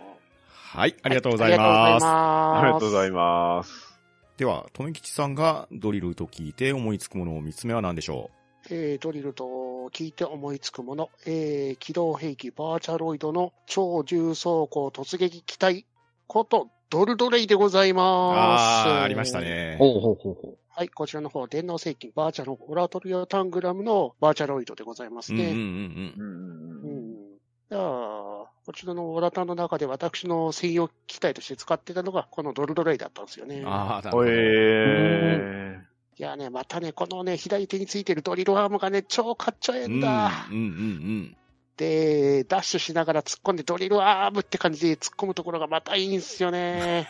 [0.54, 2.06] はい、ありがとうございます。
[2.06, 4.00] ありがとうございます。
[4.38, 8.32] では、とめきちさんがドリルと聞いて思いつくものを三つ目は何でしょ
[8.70, 9.46] えードリルと
[9.94, 15.86] 聞いて思いつくもの、えー機動兵器バーチャロイドの超重装甲突撃機体
[16.28, 18.88] ことドルドレイでございうます。
[18.90, 19.40] ああ、ありました。
[19.40, 19.78] ね。
[19.80, 25.44] ほうほうほうほはい、こちらの方、電脳製品バーチャルオラトリオタングラムのバーチャロイドでございますね。
[25.44, 26.24] うんうんうんうん。
[26.24, 26.82] うん。
[26.82, 27.36] ううん。
[27.36, 27.38] ん。
[27.70, 33.26] じゃあ、こちらのオラタンの中で私の専用機体として使ってたのが、このドルドレイだったん。
[33.26, 33.60] ですよね。
[33.60, 33.68] うん。
[33.68, 34.30] ああ、なるほほど。
[34.30, 35.91] えー。
[36.22, 40.48] いやね、またね、このね、左手についてるドリルアームがね、超かっちょええうんんだ。
[40.52, 41.38] うんうん
[41.78, 47.10] で、ダッシュしながら突っ込んでドリルアームって感じで突っ込むところがまたいいんすよね。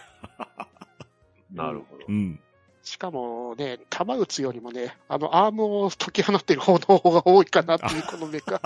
[1.51, 2.15] なるほどうん。
[2.15, 2.19] う。
[2.19, 2.39] ん。
[2.83, 8.61] しかもね、弾撃つよりもね、あの、アームを解き放ってる方の方が多いかなっていう、このメカ。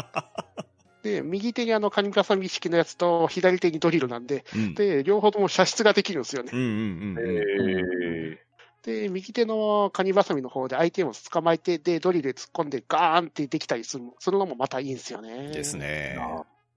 [1.02, 4.76] で、右手にあの、カニカサミ式のやつと、左手にドリルなんで、うん。
[4.76, 6.56] で、両方とも射出ができるんですよねう。
[6.56, 8.40] んうんうんうん。
[8.88, 15.50] えで、右手のカニバサミの方で相手を捕まえて、で、ドリルで突っ込んでガーンってできたりするの、それのもまたいいんですよね。
[15.50, 15.78] です。
[15.78, 16.18] ね。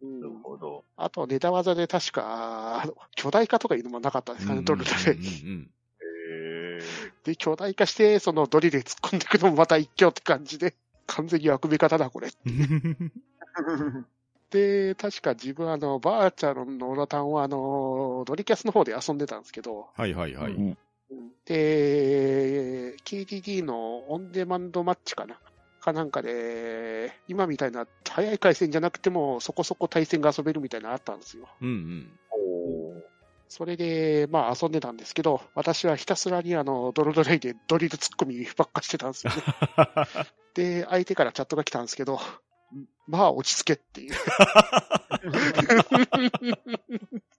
[0.00, 0.84] うんなるほど。
[0.96, 5.12] あと、ネタ技で確か、あの巨大化とかいうのもなかったですかね、ドリルで。
[5.12, 5.70] うんうん
[6.80, 6.80] え
[7.24, 10.74] で、巨大化して、そのドリルで突っ込んでいくのもまた一挙って感じで、
[11.06, 12.28] 完全に悪目方だ、これ。
[12.28, 14.06] う ん
[14.50, 20.52] で、確か自分あの、バーチャルのオラタンはあの、ドリキャスの方で遊んでたんですけど、はいはいはい。
[20.52, 20.78] うん
[21.44, 25.38] で、KDD のオンデマンドマッチかな？
[25.80, 31.48] かなんかで、今みたいな早い回線じゃなくてもそこそこ対戦が遊べるみたいなのあったんですよ。
[31.60, 32.18] うんうん。
[33.48, 39.42] それで、まあ遊んでたんですけど、私はひたすらにあの、ドロドレイでドリル突っ込みばっかしてたんですよね。
[40.54, 42.20] で、相手からチャットが来たんですけど、
[43.08, 44.14] まあ落ち着けっていう。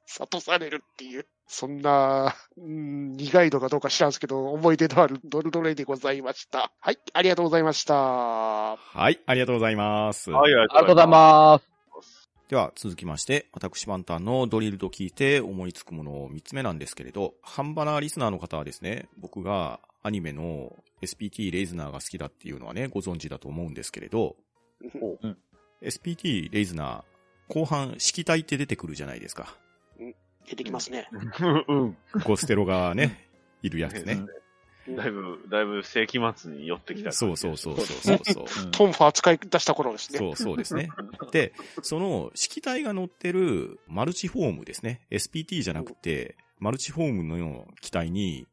[0.05, 1.27] 諭されるっていう。
[1.47, 6.71] そんな、うん苦いのかどうか知らんすけど、思い出のあるドルドレイでございました。
[6.79, 7.93] はい、ありがとうございました。
[7.93, 8.77] は
[9.11, 10.31] い、ありがとうございます。
[10.31, 11.69] はい、ありがとうございます。
[12.49, 24.35] では続きまして、私パンタンのドリルと聞いて思いつくもの3つ目なんですけれど、ハンバナーリスナーの方はですね、僕がアニメの SPT レイズナーが好きだっていうのはね、ご存知だと思うんですけれど、
[25.21, 25.37] うん
[25.83, 29.55] SPT レイズナー、後半、式体って出てくるじゃないですか。
[30.47, 31.07] 出てきますね。
[31.67, 31.97] うん。
[32.25, 33.29] ゴステロがね、
[33.61, 34.25] いるやつね。
[34.95, 38.71] だいぶ、だいぶ世紀末に寄ってきたそうそうそうそうそうそう。
[38.71, 40.19] トンファー使い出した頃ですね。
[40.19, 40.89] そうそうですね。
[41.31, 45.05] で、その式体が乗ってるマルチフォームですね。
[45.11, 48.47] SPT じゃなくて、マルチフォームの機体に、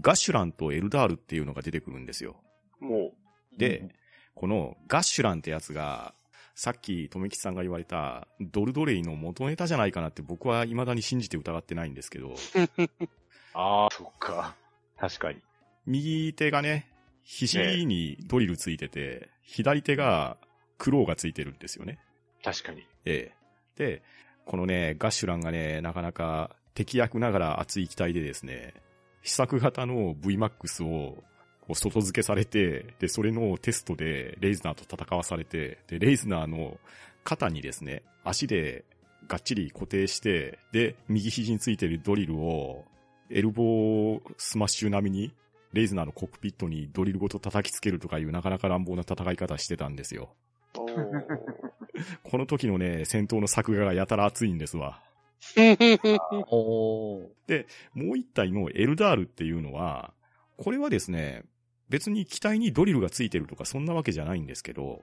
[0.00, 2.42] ガッシュランとエルダールっていうのが出てくるんですよ。
[2.80, 3.12] も
[3.58, 3.94] で、
[4.34, 6.14] このガッシュランってやつが、
[6.54, 12.32] さっき、とめきさんが言われた、ドルドレイの元ネタじゃないかなって僕は未だに信じて疑ってないんですけど、う、
[13.54, 14.56] ああ、そっか。
[14.98, 15.40] 確かに。
[15.86, 16.88] 右手がね、
[17.24, 20.36] 肘にドリルついてて、左手が
[20.78, 21.98] クローがついてるんですよね。
[22.44, 22.86] 確かに。
[23.04, 23.36] ええ。
[23.76, 24.02] で、
[24.44, 28.74] このね、ガッシュランがね、なかなか敵役ながら熱い機体でですね、
[29.22, 31.22] 試作型の VMAX を
[31.62, 36.78] こう外付けされて、で、それのテストでレイズナーと戦わされて、で、レイズナーの
[37.24, 38.84] 肩にですね、足で
[39.28, 42.84] がっちり固定して、で、右肘についてるドリルを、
[43.30, 45.34] エルボースマッシュ並みに、
[45.72, 50.34] レイズナーのコックピットにドリルごと叩きつけるとかいうなかなか乱暴な戦い方してたんですよ。
[52.24, 55.02] この時のね、戦闘の作画がやたら熱いんですわ。
[56.50, 57.66] おー。
[57.94, 60.12] もう一体のエルダールっていうのは、
[60.56, 61.44] これはですね、
[61.92, 65.02] 別に機体にドリルがついてるとかそんなわけじゃないんですけど、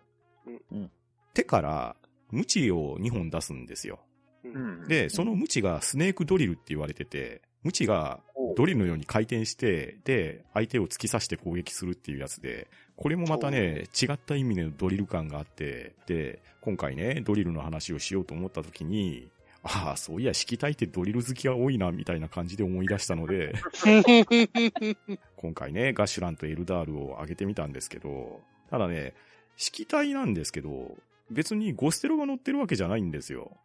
[0.71, 0.91] うん。
[1.36, 1.95] 手から
[2.32, 3.99] ムチを2本出すんですよ。
[4.43, 4.88] うん。
[4.88, 8.21] で、そのムチがスネークドリルって言われてて、ムチが
[8.58, 19.30] ドリルのように回転して、で、相手を突き刺して攻撃するっていうやつで、これもまたね、違った意味でのドリル感があって、で、今回ね、ドリルの話をしようと思った時に、
[19.63, 23.54] ああ、そういや、式体ってドリル好きが多いな、みたいな感じで思い出したので、
[25.36, 29.13] 今回ね、ガッシュランとエルダールを上げてみたんですけど、ただね、
[29.58, 30.95] 式体なんですけど、
[31.30, 33.58] 別にゴステロが乗ってるわけじゃないんですよ。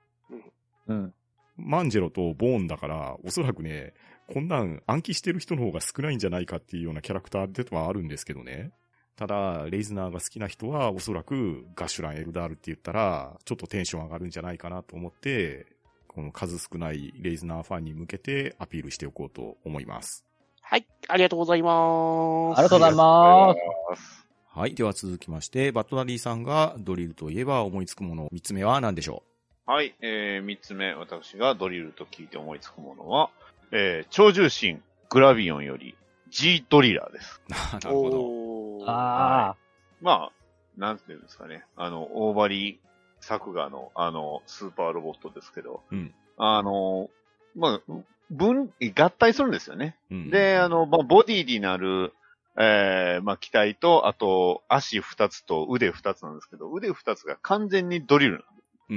[0.89, 1.15] うん。
[1.57, 3.95] マンジェロとボーンだから、おそらくね、
[4.27, 8.73] こんなん暗記してる人の方が少ないんじゃないかっていうようなキャラクターではあるんですけどね。
[9.17, 15.67] ただ、レイズナーが好きな人は、おそらくガッシュランエルダールって言ったら、ちょっとテンション上がるんじゃないかなと思って、
[16.15, 20.25] この数少ないレイズナーファンに向けてアピールしておこうと思います。
[20.63, 22.59] はい、ありがとうございます。
[22.59, 23.55] ありがとうございま
[23.97, 24.27] す。
[24.49, 24.75] はい。
[24.75, 29.25] では続きまして、バットダディさんがドリルといえば思いつくもの、三つ目は何でしょ
[29.67, 33.31] はい、えー、三つ目、私がドリルと聞いて思いつくものは、
[33.73, 35.97] えー、超重神グラヴィオンより
[36.29, 37.43] G ドリラーです。
[37.49, 38.21] う なるほど。
[38.21, 39.57] おーあ
[40.01, 40.33] まあ、
[40.77, 41.65] なんていうんですかね。
[41.77, 42.79] あの、大張
[43.25, 46.15] 作画の、あの、スーパーロボットですけど、うん。
[46.37, 47.11] あの、
[47.55, 47.93] まあ、
[48.31, 49.97] 分、合体するんですよね。
[50.11, 50.31] うん。
[50.31, 52.13] で、あの、まあ、ボディになる、
[52.59, 58.45] えー、まあ、機体と、あと、足二つと腕二つなんですけど、腕二つが完全にドリル
[58.89, 58.95] う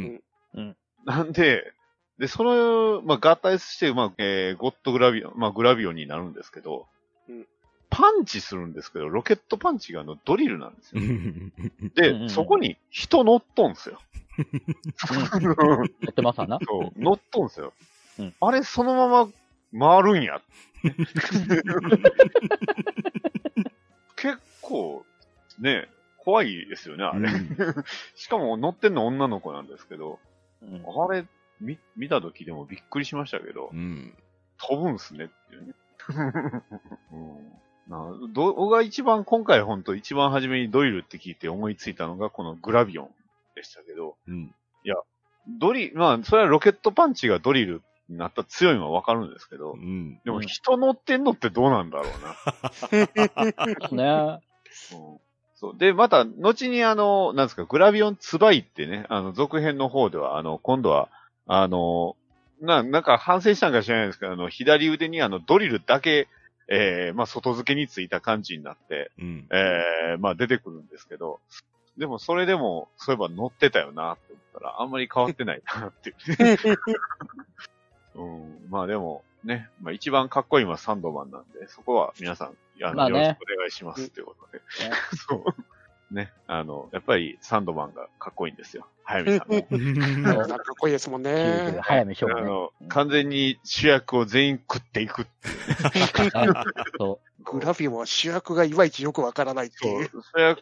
[0.62, 0.76] ん。
[1.06, 1.74] なんで、
[2.20, 6.88] で、その、まあ、合体して、まあ、えー、ゴッドグラビオン、まあ、グラビオンになるんですけど、
[7.30, 7.48] うん
[7.90, 11.02] パンチするんですけど、ロケットパンチがあのドリルなんですよ。
[11.96, 14.00] で、そこに人乗っとんすよ。
[15.10, 15.40] あ。
[15.40, 15.52] 乗
[16.10, 16.60] ってますわな。
[16.66, 17.50] そう、乗っとん。
[17.50, 17.74] すよ。
[18.20, 18.34] うん。
[18.40, 19.08] あれ、そのま
[19.72, 20.24] ま回るん。
[20.24, 20.42] や。
[24.16, 25.06] 結構、
[25.60, 27.32] ね、怖いですよね、あれ。
[27.32, 27.56] うん。
[28.16, 28.94] しかも乗ってん。
[28.94, 29.68] の女の子なん。
[29.68, 30.20] ですけど、
[30.62, 30.84] うん。
[31.10, 31.26] あれ、
[31.60, 34.14] 見、見た時でもびっくりしましたけどう、ん。
[34.58, 35.00] 飛ぶん。
[35.00, 35.74] すねっていうね。
[37.12, 37.52] うん
[37.90, 37.98] な
[38.34, 43.10] ど僕が一番、今回本当一番初めにドリルって聞いて思いついたのがこのグラビオン
[43.56, 44.54] でしたけど、うん。
[45.48, 50.20] ドリ、まあ、それはロケットパンチがドリルになったら強いのはわかるんですけどう、ん。
[50.26, 52.08] でも人乗ってんのってどうなんだろう
[53.92, 53.92] な。
[54.40, 54.40] ね。
[54.94, 55.20] うん
[55.60, 55.78] そう。
[55.78, 61.10] で、また、後にあの、なんですか、グラビオンツバイってね、あの、続編の方では、あの、今度は、
[61.48, 62.16] あの、
[62.62, 66.28] な、なんか反省したんか知らないですけど、あの、左腕にあの、ドリルだけ、
[66.70, 69.48] えー、まあ、外付けについた感じになって、うん。
[69.52, 71.40] えー、まあ、出てくるんですけど、
[71.98, 76.14] でも、それでも、そういえば乗ってたよなって思ったら、あんまり変わってないなってい
[78.16, 84.62] う ん、まあでも、ね、まあ一番かっこいいのはサンドマンなんで、そこは皆さん、あのまあねよろしくお願いしますっていうことで。
[85.28, 85.44] そ
[86.12, 86.14] う。
[86.14, 88.88] ね、あの、やっぱりサンドマンがかっこいいんですよ。
[89.08, 89.68] 早見さんも。
[90.22, 91.80] なんかかっこいいですもんね。
[91.82, 92.46] 早め勝負ね。
[92.46, 96.54] あの、完全に主役を全員食っていくっていう ね。
[96.98, 100.62] そグラビオンは主役がいまいちよくわからないっていう。、主役、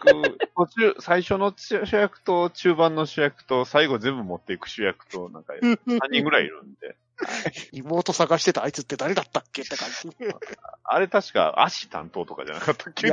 [0.55, 6.95] 途中、最初の主役と中盤の主役と最後全部持っていく主役と、なんか3人ぐらいいるんで。
[7.71, 10.09] 妹探してたあいつって誰だったっけって感じ。
[10.83, 13.09] あれ確か足担当とかじゃなかったっけ？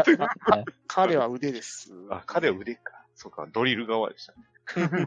[0.89, 1.93] 彼は腕です。
[2.11, 3.02] あ、彼は腕か。
[3.23, 5.07] そうか、ドリル側でしたね。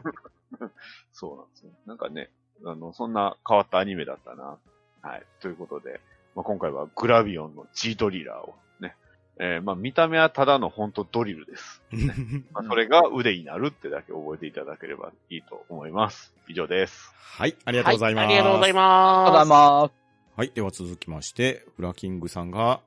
[1.12, 1.70] そうなんですよ。
[1.84, 2.30] なんかね、
[2.64, 4.58] あの、そんな変わったアニメだったな。
[5.02, 5.22] はい。
[5.40, 6.00] ということで、
[6.34, 8.96] まあ、今回はグラビオンの G ドリラーをね、
[9.38, 11.82] えーまあ見た目はただの本当ドリルです。
[12.52, 16.34] まあ、それが腕になるってだけ覚えていただければいいと思います。
[16.48, 17.12] 以上です。
[17.14, 18.24] はい、ありがとうございます。
[18.24, 19.48] はありがとうございありがとうございます。
[19.50, 20.38] ます。
[20.38, 22.80] はい、では続きまして、フラキングさんが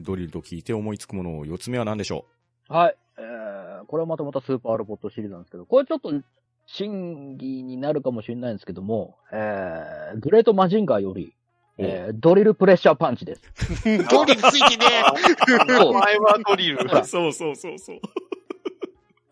[0.00, 2.26] ドリルと聞いて思いつくものを4つ目は何でしょ
[2.68, 2.96] はい。
[3.80, 6.12] えー、これはまたまたスーパーロボットシリーズなんですけど、これちょっと
[6.66, 11.32] 審議になるかもしれないんですけども、えー、グレートマジンガーより、う
[11.78, 13.42] えー、ドリルプレッシャーパンチです。
[14.10, 15.02] ドリルついてね
[15.66, 16.78] 名前はドリル。
[17.04, 18.00] そうそうそうそう。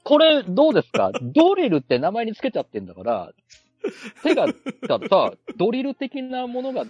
[0.04, 1.10] これ、どうですか？
[1.22, 3.32] ドリルって名前につけちゃってんだから、
[4.22, 6.84] 手が、だからさ、ドリル的なものが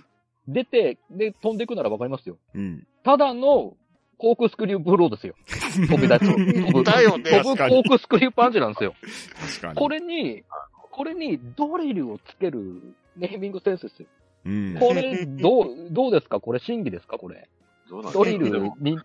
[0.48, 2.36] 出て、で、飛んでいくならわかりますよ。
[2.54, 2.86] うん。
[3.04, 3.76] ただの、
[4.18, 5.34] コークスクリューブローですよ。
[5.88, 6.24] 飛び出す。
[6.66, 8.94] 飛ぶだよね飛ぶコークスクリューパンチなんですよ。
[9.40, 9.74] 確かに。
[9.74, 10.42] これに、
[10.90, 12.80] これにドリルをつける
[13.16, 14.08] ネーミングセンスですよ。
[14.46, 14.76] うん。
[14.78, 16.40] これ、どう、どうですか？
[16.40, 17.18] これ審議ですか？
[17.18, 17.48] これ。
[17.90, 18.50] どうなんドリル
[18.80, 18.98] に、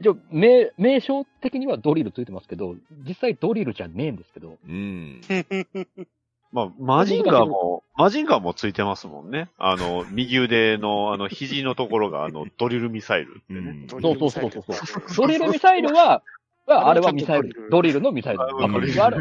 [0.00, 5.20] 一応、名、名称的にはドリルついてますけど、実際ドリルじゃねえんですけど、うん。
[6.54, 9.48] まあ、マジンガーも、マジンガーもついてますもんね。
[9.58, 13.58] あの、右腕の、あの、肘のところが、あの、ドリルミサイルってね。
[13.58, 14.76] うんドそうそうそうそう。
[15.18, 16.22] ドリルミサイルは、
[16.66, 17.68] はあれはミサイル。
[17.72, 18.40] ドリルのミサイル。
[18.40, 19.16] あわかるいや、で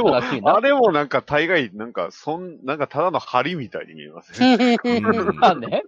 [0.00, 4.78] も、正しいなあれもなんか大概、なんか、そん、なんかただの針みたいに見えますね。
[4.84, 5.82] うんまあね、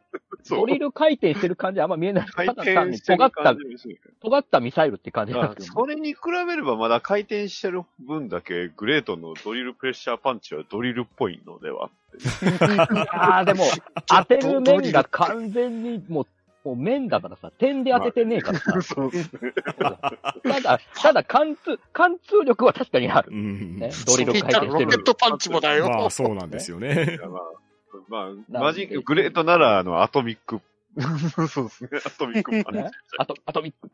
[0.48, 2.26] ドリル回転してる感じはあんま見えない。
[2.26, 3.96] 回転して尖ったる感、じですね。
[4.20, 5.86] 尖ったミサイルって感じなんあですけどそ。
[5.86, 11.90] れに比べればまだ回転してる分だけ、グレートのドリルプレッシャーパンチはドリルっぽいのでは。
[13.10, 13.64] ああ、でも、
[14.06, 16.26] 当てる面が完全にもう、
[16.64, 18.82] もう面だからさ、点で当ててねえからさ。
[18.82, 19.52] そうですね。
[20.42, 23.34] ただ、ただ貫通、貫通力は確かにあるう。
[23.34, 23.76] ん。
[23.76, 24.72] ね、ドリル回転してる。
[24.72, 25.88] ロケットパンチもだよ。
[25.88, 27.18] まあ、そうなんですよね。
[28.08, 30.60] まあ、マジック、グレートなら、あの、アトミック、
[31.48, 33.90] そうですね、アトミックパンチねあと、アトミック。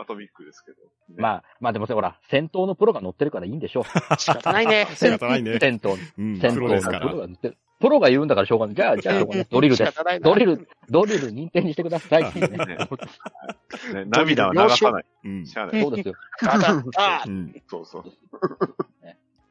[0.00, 0.78] アトミックですけど。
[1.16, 3.84] まあ、まあでもさ、ほら、戦闘のプロが乗ってるからいいんでしょう。
[4.18, 4.88] 仕方ないね。
[4.94, 5.58] 仕方ないね。
[5.60, 6.40] 戦闘、うん。
[6.40, 7.00] 戦闘のププロですから。
[7.00, 7.56] ロが乗ってる。
[7.78, 8.74] プロが言うんだからしょうがない。
[8.74, 9.24] じゃあ、じゃあ。
[9.50, 9.94] ドリルです。
[10.22, 12.56] ドリル、ドリル認定にしてくださいっていうね。
[12.64, 15.04] ねね涙は流さない。
[15.24, 15.46] うん。
[15.46, 16.14] そうですよ。
[16.40, 17.62] ただ、あうん。
[17.68, 18.04] そうそう。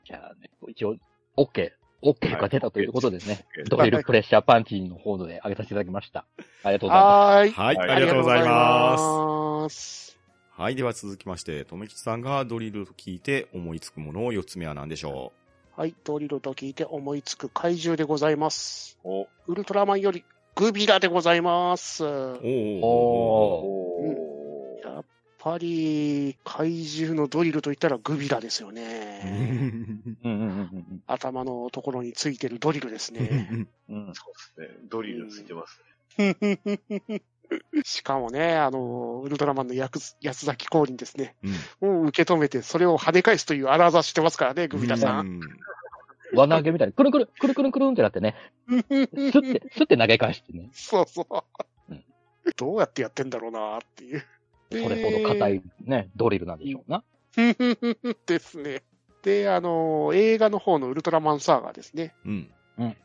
[0.03, 0.95] じゃあね、一応、
[1.37, 1.71] OK。
[2.05, 3.23] OK が出たということでね、
[3.55, 6.25] はいドリルプレッシャーパンチの方で上げさせていただきました。
[6.63, 7.51] ありがとうございまはーい。
[7.51, 10.17] はい、はいありがとうございます。
[10.57, 15.33] はい、では続きまして、とめきちさんがドリルと聞いて思いつくものを4つ目は何でしょ
[15.75, 18.97] はい、ドリルと聞いて思いつく怪獣でございます。
[19.03, 20.23] おウルトラマンより
[20.55, 22.05] グビラでございます。
[22.05, 22.07] お。
[22.07, 22.85] おー。
[24.21, 24.24] お
[25.45, 29.21] ぱり怪獣のドリルといったらグビラですようね。
[29.23, 33.47] んうんうんうん頭のところについてるドリルですね。
[33.89, 34.13] うんうん。
[34.15, 34.23] そ
[34.57, 34.77] うですね。
[34.89, 35.79] ドリルついてます
[37.83, 41.35] しかもね、あの、ウルトラマンのやく安崎降臨ですね。
[41.43, 45.19] うんもう受け止めて、それを跳ね返すという荒技してますからね、グビラさ。
[45.19, 45.41] うんん
[46.33, 48.35] 輪投げみたいに、くるくる、くるくるくるんってなってね、
[48.67, 50.69] すって、すって投げ返してね。
[50.73, 51.43] そうそう
[51.89, 52.03] うん。
[52.57, 54.25] どうやってやってんだろうなっていう。
[54.69, 57.03] でそれほど硬いね、ドリルなんでしょうな。
[58.25, 58.83] ですね。
[59.21, 62.15] で、あの、映画の方のウルトラマンサーガーですね。
[62.25, 62.51] うん。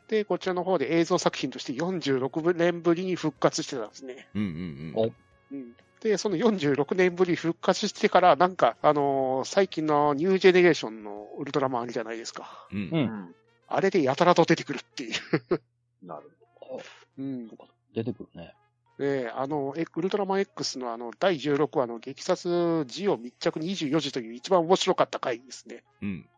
[0.07, 4.27] で、こちらの方で映像作品として46年ぶりに復活してたんですね。
[4.35, 5.03] うんうんお
[5.51, 5.73] うん。
[6.01, 12.67] で、その46年ぶり復活してから、なんか、あのー最近のニュージェネレーションのウルトラマンあるじゃないですか。
[12.71, 12.77] うん。
[12.77, 13.03] ううん。
[13.03, 13.35] ん。
[13.67, 15.13] あれでやたらと出てくるっていう。
[16.05, 16.29] なる
[17.17, 17.47] うん。
[17.93, 18.53] 出てくるね。
[19.01, 25.83] で、あの、えウルトラマン X のあの、第16話の激殺ジオ密着24時という一番面白かった回ですね。
[26.03, 26.29] うん。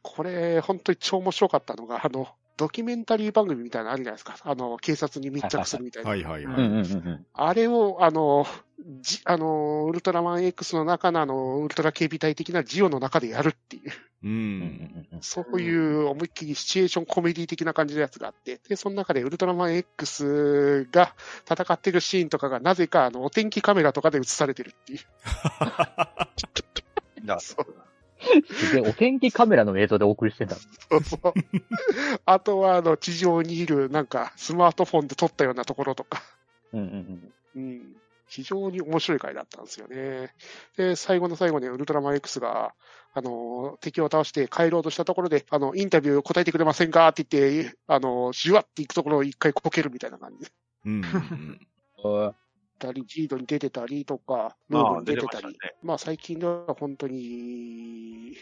[0.00, 2.28] これ、本当に超面白かったのが、あの、
[2.60, 4.36] ドキュメンタリー番組みたいなのあるじゃないですか。
[4.44, 6.10] あの、警察に密着するみたいな。
[6.10, 6.62] はいはいはい。
[6.62, 7.26] うんうんうんうん。
[7.32, 8.46] あれを、あの、
[9.00, 13.92] じ、あの、ウルトラマン X の中のあの、ウルトラ警備隊的なジオの中でやるっていう、う。
[14.24, 21.14] うんんうんそういう思いっきりシチュエーションコメディ的な感じのやつがあって、で、その中でウルトラマン X が
[21.50, 24.98] 戦ってるシーンとかがなぜかあの、お天気カメラとかで映されてるっていう。
[27.56, 27.89] ほど。
[28.20, 30.56] そうすげえ、お天気カメラの映像でお送りしてた。
[30.56, 30.62] そ
[30.96, 31.32] うそう。
[32.26, 36.22] あとは、あの、地上にいる、なんか、スマートフォンで撮ったようなところとか。
[36.72, 37.96] うんうんうん。
[38.28, 40.32] 非常に面白い回だったんですよね。
[40.76, 42.74] で、最後の最後にウルトラマン X が、
[43.12, 50.52] あの、敵を倒して帰ろうとしたところで、あの、インタビュー答えてくれませんかって言って、あの、じわっていくところを一回こけるみたいな感じで。
[50.86, 51.02] うんうん
[52.04, 52.34] うん。
[52.80, 55.52] たり、ジードに出てたりとか、ムまあーブに出てたり。
[55.52, 58.36] 出てまねまあ最近では本当に、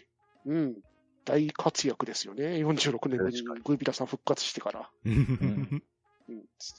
[0.47, 0.77] うん、
[1.25, 2.45] 大活躍ですよね。
[2.65, 4.91] 46年ぶりにグービラさん復活してから。
[5.05, 5.83] うん。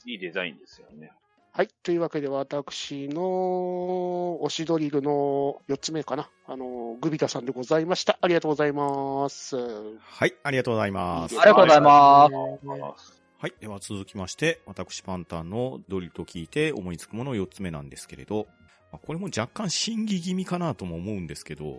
[0.06, 1.12] いいデザインですよね。
[1.52, 1.68] はい。
[1.82, 6.30] というわけで、私の推しドリルの4つ目かな。
[6.46, 8.18] あの、グビタさんでございました。
[8.20, 9.56] ありがとうございます。
[10.00, 11.40] はい、ありがとうございます。
[11.40, 13.19] ありがとうございますす。
[13.40, 13.54] はい。
[13.58, 18.46] では続きまして、私パンタンのドリルと聞いて思いつくもの4つ目なんですけれど、
[18.92, 21.78] まあこれも若干審議気味かなとも思うんですけど、ほ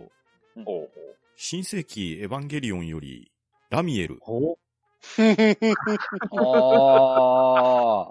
[0.56, 0.90] うほう。
[1.36, 3.30] 新世紀エヴァンゲリオンより、
[3.70, 4.18] ラミエル。
[4.26, 4.58] お
[6.36, 8.10] あ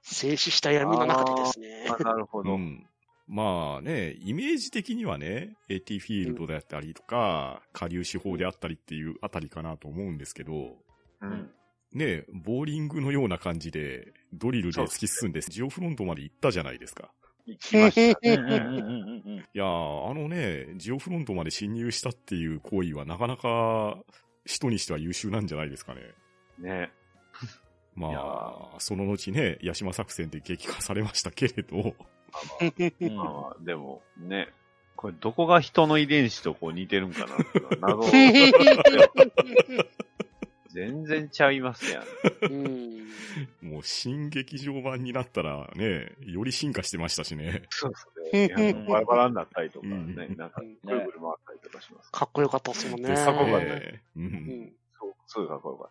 [0.00, 1.86] 静止した闇の中でですね。
[1.90, 2.54] あなるほど。
[2.54, 2.86] うん。
[3.28, 10.78] まあね、イメージ的にはね、AT フィールドであったりとか、下流手法であったりっていうあたりかなと思うんですけど、
[11.20, 11.50] うん。
[11.96, 17.10] ね、ボーリングのような感じで、ドリルで突き進んで、ジオフロントまで行ったじゃないですか。
[17.46, 18.34] 行きましたい
[19.54, 23.98] やー、あのね、ジオフロントまで侵入したっていう行為はなかなか
[24.44, 26.02] 人にしては優秀なんじゃないですかね。
[26.58, 26.90] ね。
[27.94, 34.52] まあ、その後ね、ヤシマ作戦で撃破されましたけれど、うんまあまあ、でも、ね。
[34.96, 38.02] これ、どこが人の遺伝子とこう似てるんかな謎。
[40.76, 42.52] 全然ちゃいますやん。
[42.52, 43.06] うん
[43.62, 47.62] もう新劇場版になったらね、より進化してましたしね。
[47.70, 48.46] そうですね。
[48.46, 50.36] いやバラバラになったりとかねうん。
[50.36, 52.10] なんか、ぐるぐる回ったりとかします。
[52.12, 53.14] かっこよかったですもんね。
[53.14, 54.02] かっこよかったね。
[54.16, 54.20] う。
[54.20, 55.90] うんんそう、すごいかっこよかっ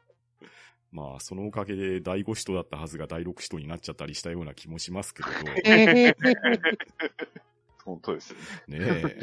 [0.91, 6.17] まあ、そのおかげで第5使徒だったはずが第6使徒になっちゃったりしたような気もしますけれた。
[7.83, 8.79] 本当ですよね。
[8.79, 9.19] え。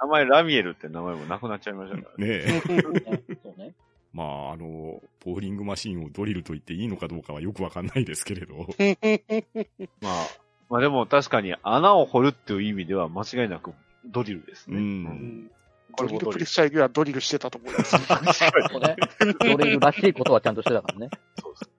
[0.00, 2.38] 名前ラミエルって名前もなくなっちゃいましたからね。
[2.38, 2.52] ねえ。
[2.52, 3.74] ね そうね。
[4.12, 8.54] まあ、あの、ボーリングマシンをドリルと言っていいのかどうかはよくわかんないですけれど。
[10.00, 10.26] まあ、
[10.68, 13.72] まあでも確かに穴を掘るっていう意味では間違いなく
[14.04, 14.76] ドリルですね。
[14.78, 15.50] うんうん
[15.92, 16.46] これもドリルプレッ。
[16.46, 17.96] シャーにはドリルしてたと思います。
[18.70, 18.96] そうね。
[19.40, 21.10] ドリルらしいことはちゃんとしてたからね。
[21.40, 21.70] そうです。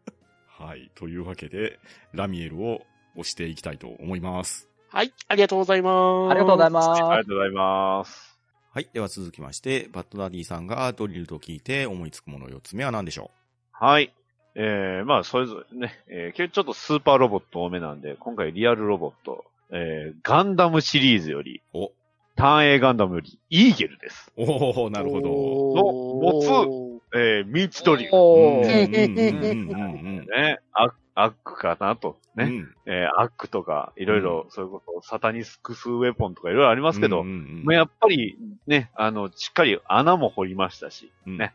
[0.62, 0.92] はい。
[0.96, 1.80] というわけで、
[2.12, 2.82] ラミエルを
[3.16, 4.68] 押していきたいと思います。
[4.90, 6.32] はい、ありがとうございます。
[6.32, 6.88] ありがとうございあります。
[6.90, 8.31] がとうございます。
[8.74, 8.88] はい。
[8.94, 13.30] では続きまして、バッドダディさんがドリルと聞いて思いつくもの4つ目は何でしょ
[13.74, 14.14] はい。
[14.56, 21.92] えー、まあ、それぞれね、えー、ちょっとスーパーロボット多めなんで、今回リアルロボット、えー、ガンダムシリーズより、うお、
[22.38, 24.32] ターン A ガンダムより、イーゲルです。
[24.38, 25.30] おおなるほど。
[25.34, 28.12] おーえー、ミーチドリル。
[28.14, 28.86] おうんー。
[28.86, 30.88] うんうんうんうんね、ア
[31.24, 32.18] アックかなと。
[32.36, 32.46] ね。
[32.46, 41.54] うんえー、アックとか、いろいろ、そういうこと、サタニスクスウェポンとかいろいろありますけど、うんうんうんまあやっぱりね、あの、しっかり穴も掘りましたし、うんね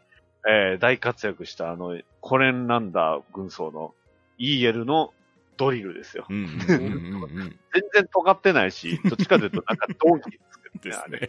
[0.49, 3.95] えー大活躍したあの、コレンランダー軍曹の
[4.39, 5.13] イーエルの
[5.57, 6.27] ドリルですよ。
[6.29, 11.29] うんうんうんうんうん 全然尖ってないし、どっちかというとなんかドンキですけどね、あれ。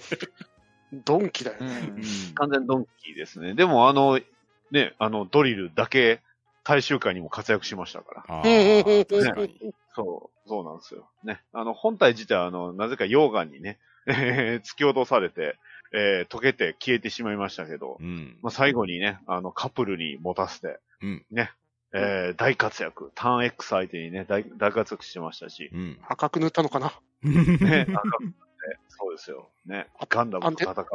[1.03, 1.93] ドンキだよね。
[1.95, 2.01] うん
[2.35, 3.53] 完全ドンキですね。
[3.53, 4.19] でもあの、
[4.71, 6.21] ね、あの、ドリルだけ、
[6.67, 8.39] 大衆会にも活躍しましたから。
[8.41, 9.73] あー確かに。
[9.95, 11.09] そう、そうなんですよ。
[11.23, 11.41] ね。
[11.53, 15.57] あの、本体自体は、あの、なぜか溶岩にね、え ー突き落とされて、
[15.93, 18.37] えー溶けて消えてしまいましたけど、うん。
[18.41, 21.51] まあ、最後にね、あの、カップルに持たせて、うんね、
[21.93, 23.11] えー、大活躍。
[23.15, 25.69] ターン X 相手にね、大大活躍してましたし。
[25.73, 25.99] うん。
[26.07, 26.91] 赤く塗ったのかな？
[27.23, 28.33] ね、なんか、ね、
[28.89, 29.49] そうですよ。
[29.65, 30.85] ねあ、ガンダムと戦う。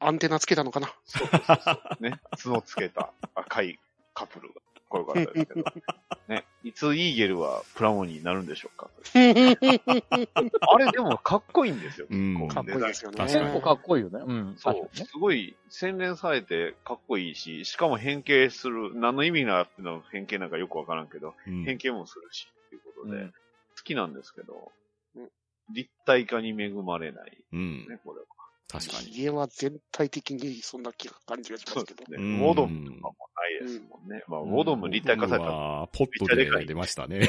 [0.00, 0.88] アンテナつけたのかな？
[1.04, 2.02] そうそうそうそう。
[2.02, 3.78] ね、角つけた赤い
[4.14, 4.54] カップルが。
[4.92, 5.64] これからですけど。
[6.28, 8.90] ね、いつイーゲルはプラモになるんでしょうか？
[9.14, 12.06] あれでもかっこいいんですよ。
[12.10, 13.22] うんかっこいいですよね。
[13.24, 14.20] 結構かっこいいよね。
[14.24, 14.54] うん。
[14.58, 14.88] そうね。
[14.92, 23.34] すごい洗練されてかっこいいし、しかも変形する、何の意味があっての変形なんかよくわからんけど、うん変形もするし、っていうことで、うん
[23.74, 24.70] 好きなんですけど
[25.16, 25.28] うん、
[25.70, 27.86] 立体化に恵まれない、うん。
[27.88, 28.26] ね、これは。
[28.68, 29.10] 確かに。
[29.10, 32.04] 家は全体的にそんな気が感じがしますけど。
[32.10, 32.16] ね。
[32.18, 34.24] うんウォドムとかもないですもんね。
[34.28, 37.28] まあ、ウォドム立体化されたら、はポットで出ましたね。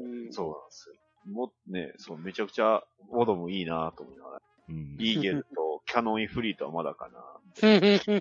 [0.00, 0.94] うんそうなんですよ。
[1.26, 4.42] もね、そう、めちゃくちゃ、ウォドムいいなと思いながら。
[4.68, 7.20] うんイーゲルとキャノンイフリートはまだかな。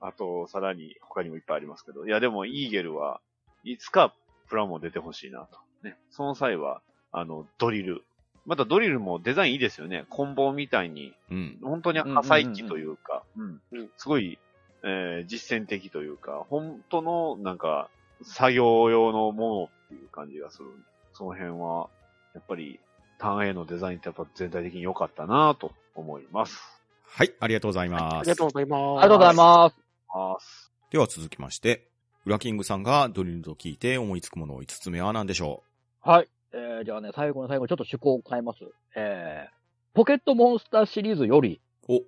[0.00, 2.06] あと、さらに他にもいっぱいありますけど。
[2.06, 3.20] いや、でもイーゲルは
[3.64, 4.14] いつか
[4.48, 5.58] プラモ出てほしいなと。
[5.82, 5.98] ね。
[6.10, 6.80] その際は、
[7.12, 8.04] あの、ドリル。
[8.46, 10.06] またドリルもデザインいいですよね。
[10.08, 11.58] 棍棒みたいに、うん。
[11.62, 14.38] 本当に火災機というか、うんうんすごい、
[14.82, 17.88] えー実践的というか、本当の、なんか、
[18.22, 20.68] 作業用のものっていう感じがする。
[21.12, 21.88] その辺は、
[22.34, 22.78] やっぱり、
[23.18, 26.60] ターン A のデザインってやっぱ全体的に良かったなと思います。
[27.04, 28.16] はい、ありがとうございます。
[28.16, 28.80] ありがとうございます。
[28.80, 29.76] ありがとうございます。
[30.08, 30.72] ます。
[30.90, 31.88] では続きまして、
[32.24, 35.62] ウラキングさんがドリルと聞いて思いつくもの5つ目は何でしょ
[36.00, 36.28] はい。
[36.56, 38.60] えー、じゃあね、最後の最後にちょっと趣向を変えます。
[38.96, 39.50] えー、
[39.94, 41.60] ポケットモンスターシリーズより、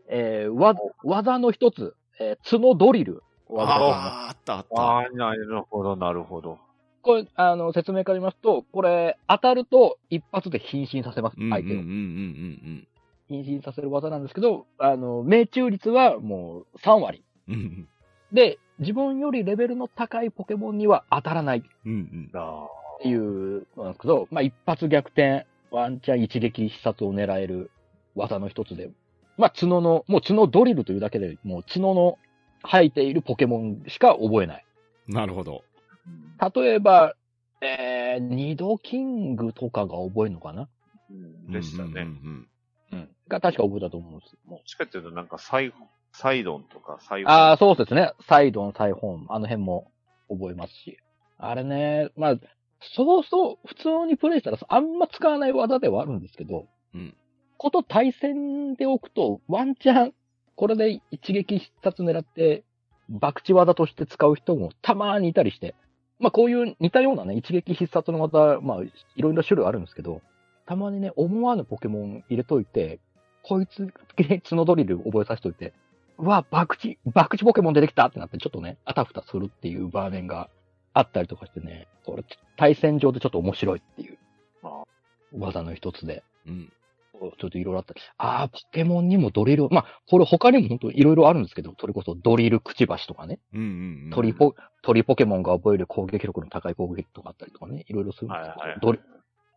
[0.08, 0.74] えー、わ、
[1.04, 3.22] 技の一つ、えー、角ドリル。
[3.50, 4.82] あああ、あったあった。
[4.82, 6.58] ああ、なるほど、なるほど。
[7.02, 11.78] これ、あの、説明から言いますと、これ、当たると一発で変身させます、うんうんうん相手を。
[11.78, 12.88] うん
[13.28, 17.22] 変身させる技なんですけど、あの、命中率はもう3割。
[17.48, 17.60] うんうん。
[17.60, 17.88] うん
[18.30, 22.30] で、自分よりレベルの高いポケモンには当たらないっうんうん。
[22.34, 22.68] あ
[23.00, 27.70] ていうのなんですけど、まあ、一発逆転、ワンチャン一撃必殺を狙える
[28.14, 28.90] 技の一つで、
[29.36, 32.18] まあ、角の、もう角ドリルというだけで、もう角の
[32.62, 34.64] 生えているポケモンしか覚えない。
[35.06, 35.62] なるほど。
[36.54, 37.14] 例えば、
[37.60, 40.68] えー、二度キングとかが覚えるのかな？
[41.10, 41.90] うんでしたね。
[41.92, 42.48] うんうん
[42.92, 43.08] うん。
[43.28, 44.36] が確か覚えたと思うんです。
[44.46, 45.72] もうどっちかっていうと、なんかサイ、
[46.12, 48.12] サイドンとかサイああ、そうですね。
[48.28, 49.90] サイドン、サイホン、あの辺も
[50.28, 50.98] 覚えますし。
[51.36, 52.36] あれね、まあ、
[52.80, 57.14] そうそう、普通にプレイしたらあんま使わない技ではあるんですけど、うん。
[57.56, 60.14] こと対戦でおくと、ワンチャン、
[60.54, 62.64] これで一撃必殺狙って、
[63.08, 65.74] 爆地技として使う人もたまにいたりして、
[66.18, 70.20] まあこういう似たようなね、一撃必殺の技、まあいろいろ種類あるんですけど、
[70.66, 73.00] たまにね、思わぬポケモン入れといて、
[73.42, 73.92] こいつ、
[74.48, 75.72] 角ドリル覚えさせといて、
[76.18, 80.50] うわ、爆地、爆地ポケモン出てきたってなって、ちょっとね、あたふたするっていう場面が
[80.92, 82.24] あったりとかしてね、これ、
[82.56, 84.18] 対戦上でちょっと面白いっていう
[84.62, 84.84] あ、
[85.36, 86.72] 技の一つで、うん。
[87.40, 88.00] ちょっといろいろあったり。
[88.16, 94.10] ああ、ポケモンにもドリル、まあ、これ他にも本当いろいろあるんですけど、それこそドリルくちばしとかね、うんうんうん。
[94.14, 99.00] 鳥ポ、鳥ポケモンが覚える攻撃力の高い攻撃とかあったりとかね、いろいろするんですけど、はいはいドリ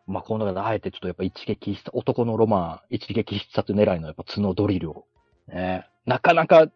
[0.08, 5.06] まあ、この中であえてちょっとやっぱ一撃必殺、男のロマン、一撃必殺狙いのやっぱ角ドリルを、
[5.48, 6.68] ね、なかなか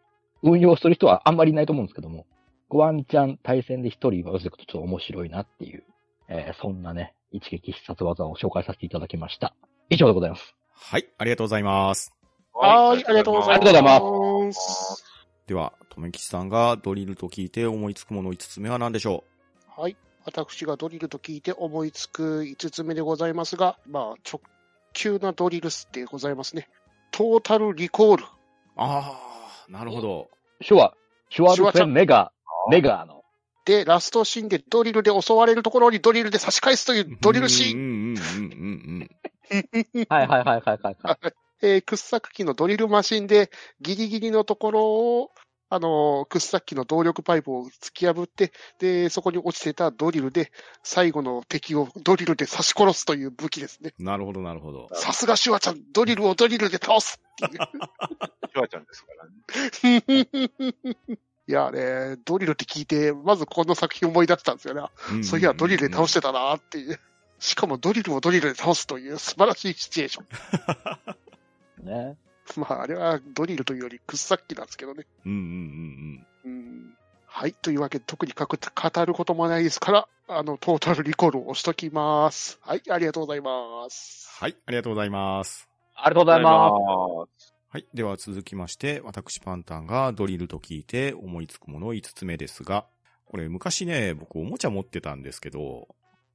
[0.42, 2.24] 運用する人はあんまりいないと思うんですけども、
[2.70, 5.84] ワンチャン対戦で一人はずくとちょっと面白いなっていう、
[6.28, 9.54] えーそんなね、一撃必殺技を紹介させていただきました。
[9.90, 10.54] 以上でございます。
[10.74, 12.12] はい、ありがとうございます。
[12.52, 13.56] はい、ありがとうございます。
[13.56, 15.04] ありがとうございます。
[15.46, 19.24] では、とめきちさんがドリルと聞いて思いつくもの5つ目は何でしょ
[19.76, 19.96] はい。
[20.24, 24.40] 私がドリルと聞いて思いつく5つ目でございますが、まあ、直
[24.92, 26.68] 球なドリルスってございますね。
[27.12, 28.24] トータルリコール。
[28.24, 28.26] う
[28.76, 29.20] あ
[29.68, 30.28] あ、なるほど。
[30.62, 30.94] シュワ、
[31.30, 32.32] シュワルフェンメガ、
[32.70, 33.24] メガの、
[33.66, 37.78] で、ラストシーンでドリルで襲われるところにドリルで差し返すというドリルシーン。
[37.78, 39.10] うんうんうんうんうん
[40.08, 41.32] はいはいはいはいはい、はい。
[41.62, 43.50] えー掘削機のドリルマシンで
[43.80, 44.84] ギリギリのところ
[45.20, 45.30] を、
[45.68, 50.52] あのー掘削機の動力パイプを突き破って、で、そこに落ちてたドリルで
[50.84, 53.94] 最後の敵をドリルで刺し殺すという武器ですね。
[53.98, 54.06] うん。
[54.06, 54.88] なるほどなるほど。
[54.92, 57.20] さすがシュワちゃん、ドリルをドリルで倒す。
[57.40, 61.18] シュワちゃんですからね。
[61.48, 64.82] いやね、ドリルって聞いて、まずこの作品思い出したんですよね。
[65.22, 66.98] そういや、ドリルで倒してたなっていう。
[67.38, 70.22] しかもドリルをドリルで倒すという素晴らしいシチュエーショ
[71.82, 71.86] ン。
[71.86, 72.16] ね。
[72.56, 75.06] まあ、あれはドリルというより掘削機なんですけどね。
[75.24, 77.52] うんうんうんうんはい。
[77.52, 82.58] というわけで、特にかく語ることもないですから、あの、トータルリコールを押しときます。
[82.62, 82.82] はい。
[82.88, 84.34] ありがとうございます。
[84.40, 85.68] はい、ありがとうございます。
[85.94, 87.55] ありがとうございます。
[87.76, 87.86] はい。
[87.92, 92.86] では続きまして、私パンタンがドリルと聞いて思いつくもの5つ目ですが、
[93.26, 95.86] ここれ昔ね、僕おもちゃ持ってたんですけど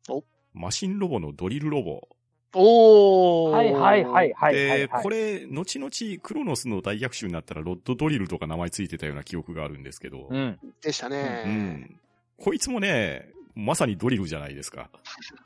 [0.08, 0.24] お、
[0.54, 2.08] マシンロボのドリルロボ。
[2.54, 3.56] おー。
[3.56, 5.02] はいはいはいはいはい、で、はい。
[5.02, 10.60] これ、後々クロノスの大逆襲になったらロッドドリルとか名前ついてたような記憶があるんですけど、うん。
[10.84, 11.44] でしたうね。
[11.46, 12.00] ん。
[12.38, 14.92] こいつもね、まさにドリルじゃないですか。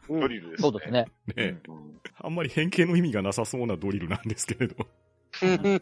[0.10, 0.70] うんドリルですね。
[0.70, 1.06] そうですね。
[1.38, 2.02] ね、うん。
[2.18, 4.76] あんまり変形の意味がなさそうなドリルなんですけれど。
[5.40, 5.80] 確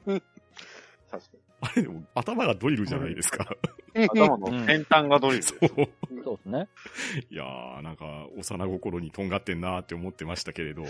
[1.09, 1.19] か
[1.61, 3.47] あれでも頭がドリルじゃないですか。
[3.95, 4.03] に。
[4.09, 5.43] 頭の先端がドリル。
[5.43, 5.59] そう。
[6.23, 6.67] そうですね。
[7.29, 10.83] いやー、なんか、幼心にとんがってんなーって思ってましたけれど。
[10.83, 10.89] ね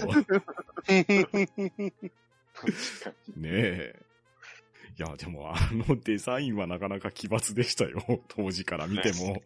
[3.44, 3.96] え。
[4.98, 8.22] いや、でもあのデザインはなかなか奇抜でしたよ。
[8.28, 9.42] 当時から見ても。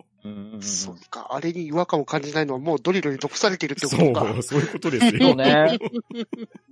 [0.62, 4.32] そそうか、あれに違和感を感じないのはもうドリルに毒されてるってそことか。
[4.32, 5.36] う、そういうことですうよ。
[5.36, 5.78] ね。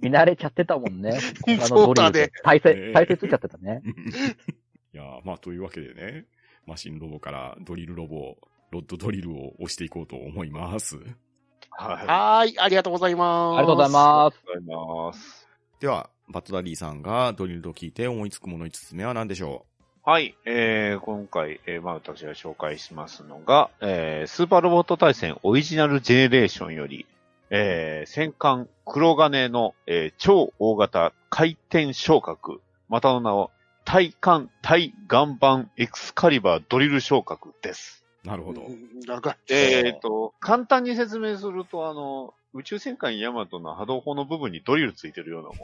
[0.02, 1.20] 見慣れちゃってたもんね。
[1.48, 2.32] あ のそうだねドリルで。
[2.44, 3.82] 耐ね性、耐性ついちゃってたね。
[4.94, 6.26] いやー、まあ、というわけでね、
[6.66, 8.38] マシンロボからドリルロボ、
[8.72, 10.98] ロッドドリルを押していこうと思います。
[10.98, 12.08] はい。
[12.08, 13.60] はーい、ありがとうございます。
[13.60, 14.38] ありがとうございます。
[14.38, 15.48] ありがとうございます。
[15.80, 19.66] では、バットダディさんがドリルと聞いて思いつくもの5つ目は何でしょ
[20.08, 20.38] はい。
[20.46, 27.08] えー、今回、えー、まあ私が紹介しますのが、えー、スーパーロボット大戦オリジナルジェネレーションより、
[27.50, 33.50] えー、戦艦黒金の、えー、超大型回転昇格、またの名を、
[33.84, 38.06] 対艦対岩盤エクスカリバードリル昇格です。
[38.26, 38.62] うなるほど。
[38.62, 39.38] うん長い。
[39.50, 45.56] えっ、と、簡単に説明すると、あの、宇宙戦艦ヤマトの波動砲の部分にドリルついてるようなも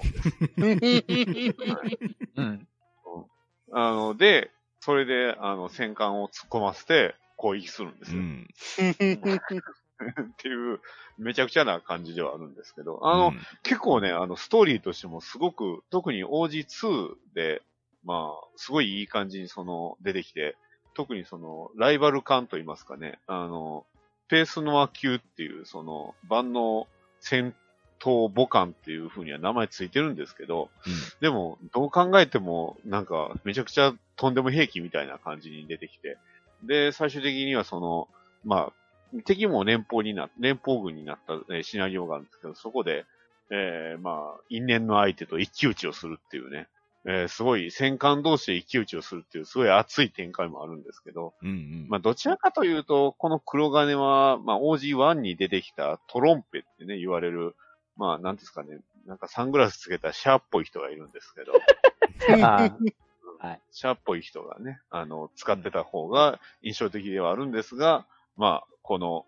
[0.67, 1.55] んです。
[2.37, 2.67] うん。
[3.73, 8.19] あの、で、それで、あの、戦艦を突っ込ませて攻撃するんですよ。
[8.19, 8.47] うん。
[8.81, 10.79] っていう、
[11.17, 17.61] めちゃくちゃな感じではあるんですけど、あの、うん結構ね、あの、ストーリーとしてもすごく、特に OG2 で、
[18.03, 20.57] まあ、すごいいい感じにその、出てきて、
[20.93, 23.85] 特にその、ライバル艦といいますかね、あの、
[24.27, 26.87] ペースノア級っていう、その、万能
[27.19, 27.55] 戦
[28.01, 30.69] 闘母艦っていう風には名前ついてるんですけど、
[31.21, 36.17] でも、どう考えても、なんか、めちゃくちゃとんでも兵器みたいな感じに出てきて、
[36.63, 38.07] で、最終的にはその、
[38.43, 43.05] まあ、敵も連邦にな、連邦軍になった、えーシナリオがあるんですけど、そこで、
[43.49, 46.67] えーまあ、因縁の相手と一騎打ちをするっていうね、
[47.05, 51.85] えーすごい戦艦同士で一騎打ちをするっていう、すごい熱い展開もあるんですけど、うんうん。
[51.89, 57.55] まあ、どちらかというと、この黒金は、まあ、OG1 に出てきたトロンペってね、言われる、
[58.01, 61.53] まあ、なんですかね、なんかサングラスつけたシャーっぽい人がいるんですけど、
[62.43, 62.93] あー。
[63.37, 63.61] はい。
[63.71, 69.27] シャーっぽい人がね、あの、使ってた方が印象的ではあるんですが、まあ、この、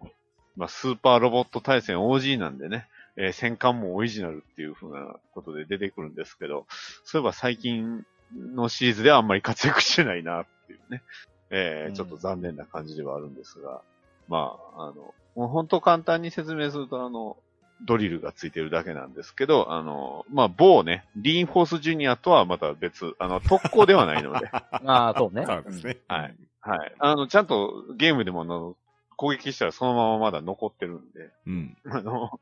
[0.55, 6.65] まあ、スーパーロボット対戦 OG なんでね、えー戦艦もオリジナルっていう風なことで出てくるんですけど、
[7.03, 8.03] そういえば最近
[8.33, 11.03] のシリーズではあんまり活躍してないなっていうね、
[11.51, 11.93] えーうん。
[11.93, 13.83] ちょっと残念な感じではあるんですが、
[14.27, 17.37] まあ、あの、もう本当簡単に説明すると、あの、
[17.81, 25.45] ドリルがついてるだけなんですけど、あの、まあ、某ね、リーンフォースジュニアとはまた別、あの、特攻ではないので、 ああ、そうね。
[25.45, 25.97] そうですね。
[26.07, 26.35] はい。
[26.61, 26.95] はい。
[26.99, 28.75] あの、ちゃんとゲームでもあの、
[29.17, 31.77] 攻撃したらそのまままだ残ってるんで、うん。
[31.85, 32.39] あの、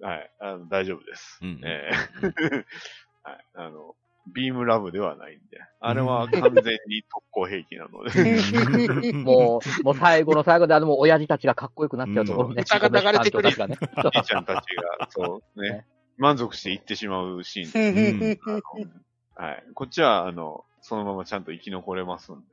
[0.00, 1.38] はい、あの大丈夫です。
[1.42, 2.64] うんえー
[3.24, 3.96] はい、あの、
[4.32, 12.62] ビームラブではないんで、あれは完全に特攻兵器なので、 もう、もう最後の最後であの、もう親父たちがかっこよくなっちゃうところね。
[12.62, 13.42] 歌が流れてくる。
[13.42, 13.78] この人たちがね。
[14.14, 15.70] 兄ちゃんたちが、そうね。
[15.70, 17.94] ね、満足して行ってしまうシーン。
[17.94, 19.02] でうん。
[19.34, 19.64] はい。
[19.74, 22.46] こっちは、あの、そのままちゃんと生き残れますんで、ね。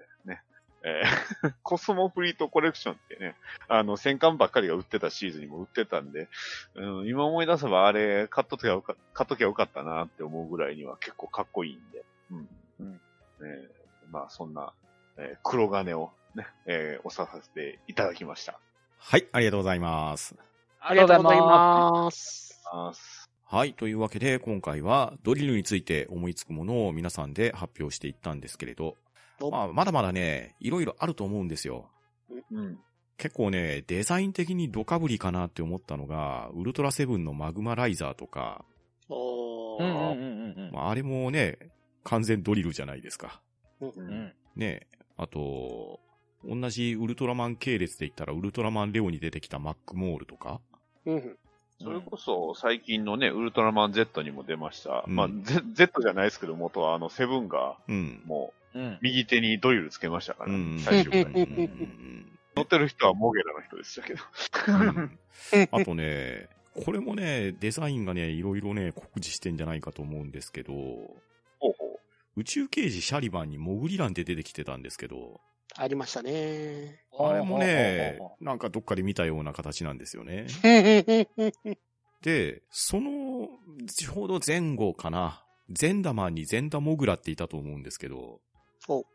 [0.83, 3.35] えー コスモフリートコレクションってね、
[3.67, 6.27] あの、戦艦ばっかりが売ってたシーズンにも売ってたんで、
[6.75, 12.49] うん、今思い出せばあれ、買っときゃよか買っときゃよかったなって思うぐらいには結構かっこいいんで、うん。
[12.79, 13.01] うん
[13.41, 14.73] えーまあ、そんな、
[15.17, 18.59] えー黒金をね、えー、おささせていただきました。
[18.97, 20.35] はい、ありがとうございます。
[20.79, 22.61] ありがとうございます。
[22.65, 22.91] あ
[23.45, 23.73] はい。
[23.73, 28.95] というわけで、今回はドリルについて思いつくものを皆さんで発表していったんですけれど、お
[29.51, 31.89] まあ、まだまだね、いろいろあると思うんですよ。
[32.51, 32.79] うん。
[33.17, 38.65] 結構ね、デザイン的にドカぶりかなって思ったのが、ウルトラセブンのマグマライザーとか、
[39.09, 40.13] おうんうんー。
[40.13, 41.57] うんうんまあ、あれもね、
[42.03, 43.41] 完全ドリルじゃないですか。
[43.81, 43.93] うんう。
[43.97, 44.33] うんん。
[44.55, 45.99] ねあと、
[46.45, 50.59] 同じウルトラマン系列で言ったら、ウルトラマンレオに出てきたマックモールとか、
[51.05, 51.37] うん。
[51.81, 55.03] それこそ、最近のね、ウルトラマン Z にも出ました。
[55.07, 58.21] うんまあ、Z, Z じゃないですけど、元はあの、セブンが、うん。
[58.25, 58.53] も。
[59.01, 60.79] 右手にドリルつけましたから、うん。
[60.79, 61.43] 最終回に。
[61.43, 64.21] うんうんうん乗ってる人はモゲラの人でしたけど。
[64.67, 65.19] うん
[65.71, 66.47] あとね、
[66.85, 71.99] これもね、デザインがね、いろいろね、酷似してんじゃないかと思うんですけど、ほうほ
[72.35, 75.41] 宇宙刑事シャリバンにモグリランで出てきてたんですけど、
[75.75, 76.99] ありましたね。
[77.17, 80.45] あれもね、なんかどっかで見たような形なんですよね。
[82.21, 83.49] で、その、
[83.87, 85.43] ちょうど前後かな。
[85.69, 88.39] ゼンダマンにゼンダモグラっていたと思うんですけど、
[88.87, 89.05] お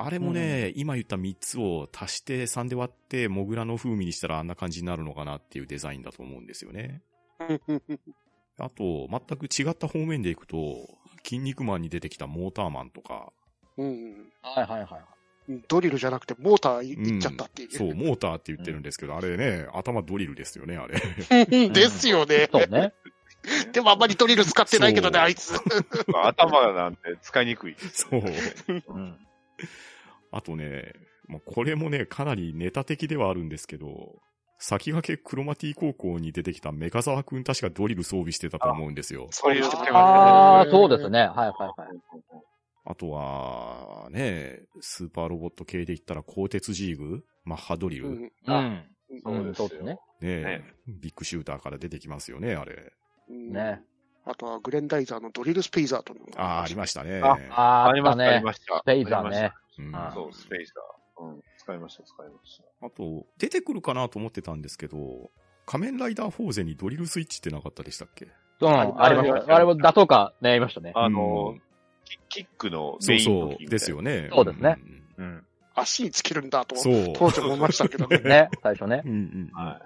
[0.00, 7.02] あれもね、今言った3つを足して3で割って、モグラの風味にしたらあんな感じになるのかなっていうデザインだと思うんですよね。
[8.58, 10.88] あと、全く違った方面でいくと、
[11.24, 13.32] 筋肉マンに出てきたモーターマンとか、
[13.76, 15.62] うんはいはいはい。
[15.66, 17.70] ドリルじゃなくてモーターいいっちゃったっていう。
[17.72, 20.98] そう、モーターって言ってるんですけど、あれね、頭ドリルですよね、あれ。
[21.70, 22.48] ですよね。
[22.52, 22.92] そうね。
[23.72, 25.54] でもあんまりドリル使ってないけどね、あいつ。
[26.24, 27.76] 頭なんて使いにくい。
[27.92, 28.22] そう。
[28.88, 29.16] うん。
[30.30, 30.92] あとね、
[31.26, 34.20] まあ、これもね、かなりネタ的ではあるんですけど、
[34.58, 39.28] 先駆けクロマティ高校に出てきたメカザワくん確かドリル装備してたと思うんですよ。
[39.30, 41.10] そうしてくれああ、そうですね。
[41.10, 41.18] ね。
[41.20, 41.88] はいはいはい。
[42.84, 48.84] あとは、ね、スーパーロボット系で言ったら鋼鉄ジーグマッハドリル、ねうんうん。
[49.22, 49.98] そうですよそうですね。
[50.20, 52.92] ねビッグシューターから出てきますよね、あれ。
[53.30, 53.82] うんね。
[54.24, 57.20] あとはグレンダイザーのドリルスペイザーというああ、ありましたね。
[57.22, 58.42] あああ、ありました、ありね。
[58.44, 58.78] ました。
[58.80, 59.52] スペイザーね。
[60.12, 61.24] そう、スペイザー。
[61.24, 61.42] うん。
[61.56, 62.90] 使いました、使いました。
[62.90, 65.30] と、出てくるかなと思ってたんですけど、
[65.66, 68.28] 仮面ライダーフォーゼにドリルスイッチってなかったでしたっけ？
[68.60, 69.54] うん、ありました。
[69.54, 70.92] あれも出そうか悩みましたね。
[70.94, 71.62] あのうん、
[72.04, 74.30] キキックのそうメインのそう、ですよね。
[74.32, 75.46] そうですねんうん。
[75.80, 77.12] 足につけるんだと、そう。
[77.14, 78.18] 当時思いましたけどね。
[78.18, 79.02] ね、最初ね。
[79.04, 79.50] うんうん。
[79.52, 79.80] は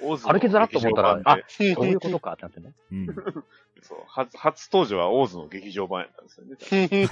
[0.00, 0.04] い。
[0.04, 2.74] オーズの歩きづらっと思ったら劇場版でそういうことかってなってね。
[2.92, 3.06] うん。
[3.82, 3.98] そう。
[4.06, 6.56] 初、初登場はオーズの劇場版やったんですよね。
[7.06, 7.08] で、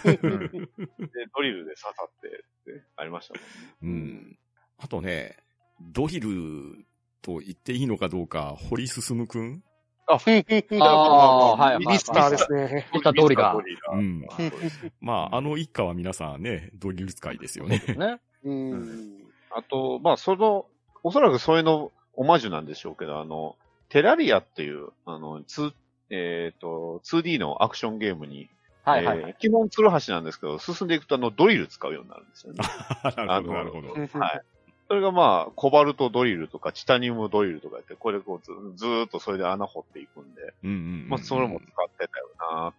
[1.35, 2.31] ドリルで刺さってっ
[2.77, 3.49] てありましたもんね。
[3.83, 4.39] うん。
[4.79, 5.37] あとね、
[5.81, 6.85] ドリル
[7.23, 9.63] と言っていいのかどうか、堀進くん
[10.07, 11.79] ああ、はいはい。
[11.79, 12.87] ミニスターですね。
[12.93, 14.21] ミスタードリラーミスタードリうん。
[14.21, 17.83] ラーそうですまあ、あの一家は皆さんね、ドリル使いですよね。
[17.97, 18.21] ね。
[18.45, 19.25] うん。
[19.51, 20.67] あと、まあ、その、
[21.03, 23.57] おそらくそれのオマージュなんでしょうけど、あの、
[23.89, 25.73] テラリアっていう、あの、2、
[26.11, 28.49] えっ、と、2D のアクションゲームに、
[28.85, 29.19] はいはい。
[29.19, 32.59] えー基本ツルハシなんですけど、進んでいくとあの、ドリル使うようになるんですよね。
[33.17, 34.19] なるほど、なるほど。
[34.21, 34.43] はい
[34.89, 41.09] それがまあ、コバルトドリルとかチタニウムドリルとかやって、これこうずずーっとそれで穴掘っていくんで、うんうんうん。
[41.09, 42.73] まあ、それも使ってたよな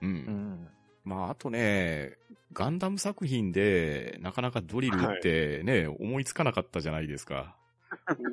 [0.00, 0.06] う。
[0.06, 0.68] うんん。
[1.04, 2.16] まあ、あとね、
[2.52, 7.56] ガンダム作品で、なかなかドリルってね、思いつかなかったじゃないですか。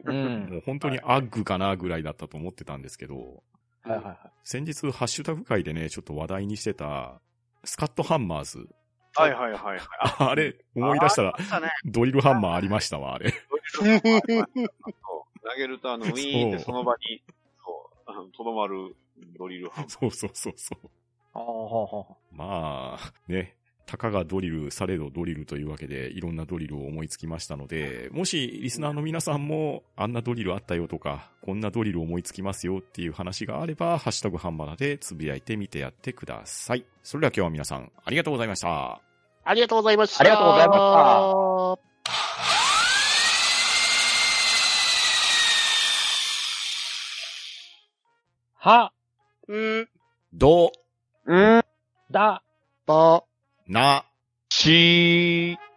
[0.05, 0.49] うん。
[0.51, 3.43] もう本当にアッグかなぐらいだったと思ってたんですけど、
[3.83, 4.17] はいはいはい。
[4.43, 7.21] 先日ハッシュタグ会でね、ちょっと話題にしてた、
[7.63, 8.69] スカットハンマーズ。
[9.19, 9.79] はいはいはいはい。
[10.31, 11.35] あれ、思い出したら、
[11.85, 13.33] ドリルハンマーありましたわ、あれ。
[13.79, 14.69] ドリルハンマー
[15.51, 17.21] 投げるとあの、ウィーンってその場に、
[17.63, 18.95] そう、あのとどまる
[19.37, 19.89] ドリルハンマー。
[19.89, 20.89] そうそうそうそう。
[21.33, 22.15] あ。
[22.31, 23.55] まあ、ね、
[23.89, 36.85] たかがドリル、されどドリルというわけで、いろんなドリルを思いつきましたので、もしリスナーの皆さんも、あんなドリルあったよとか、こんなドリル思いつきますよっていう話があれば、ハッシュタグハンバナでつぶやいてみてやってください。
[37.01, 39.08] それでは今日は皆さん、ありがとうございました。
[39.49, 40.21] ありがとうございました。
[40.21, 40.83] ありがとうございました。
[48.69, 48.93] は、
[49.47, 49.89] うん、
[50.33, 50.71] ど、
[51.25, 51.63] うん
[52.11, 52.43] だ、
[52.85, 53.23] ば、
[53.67, 54.05] な、
[54.49, 55.68] しー。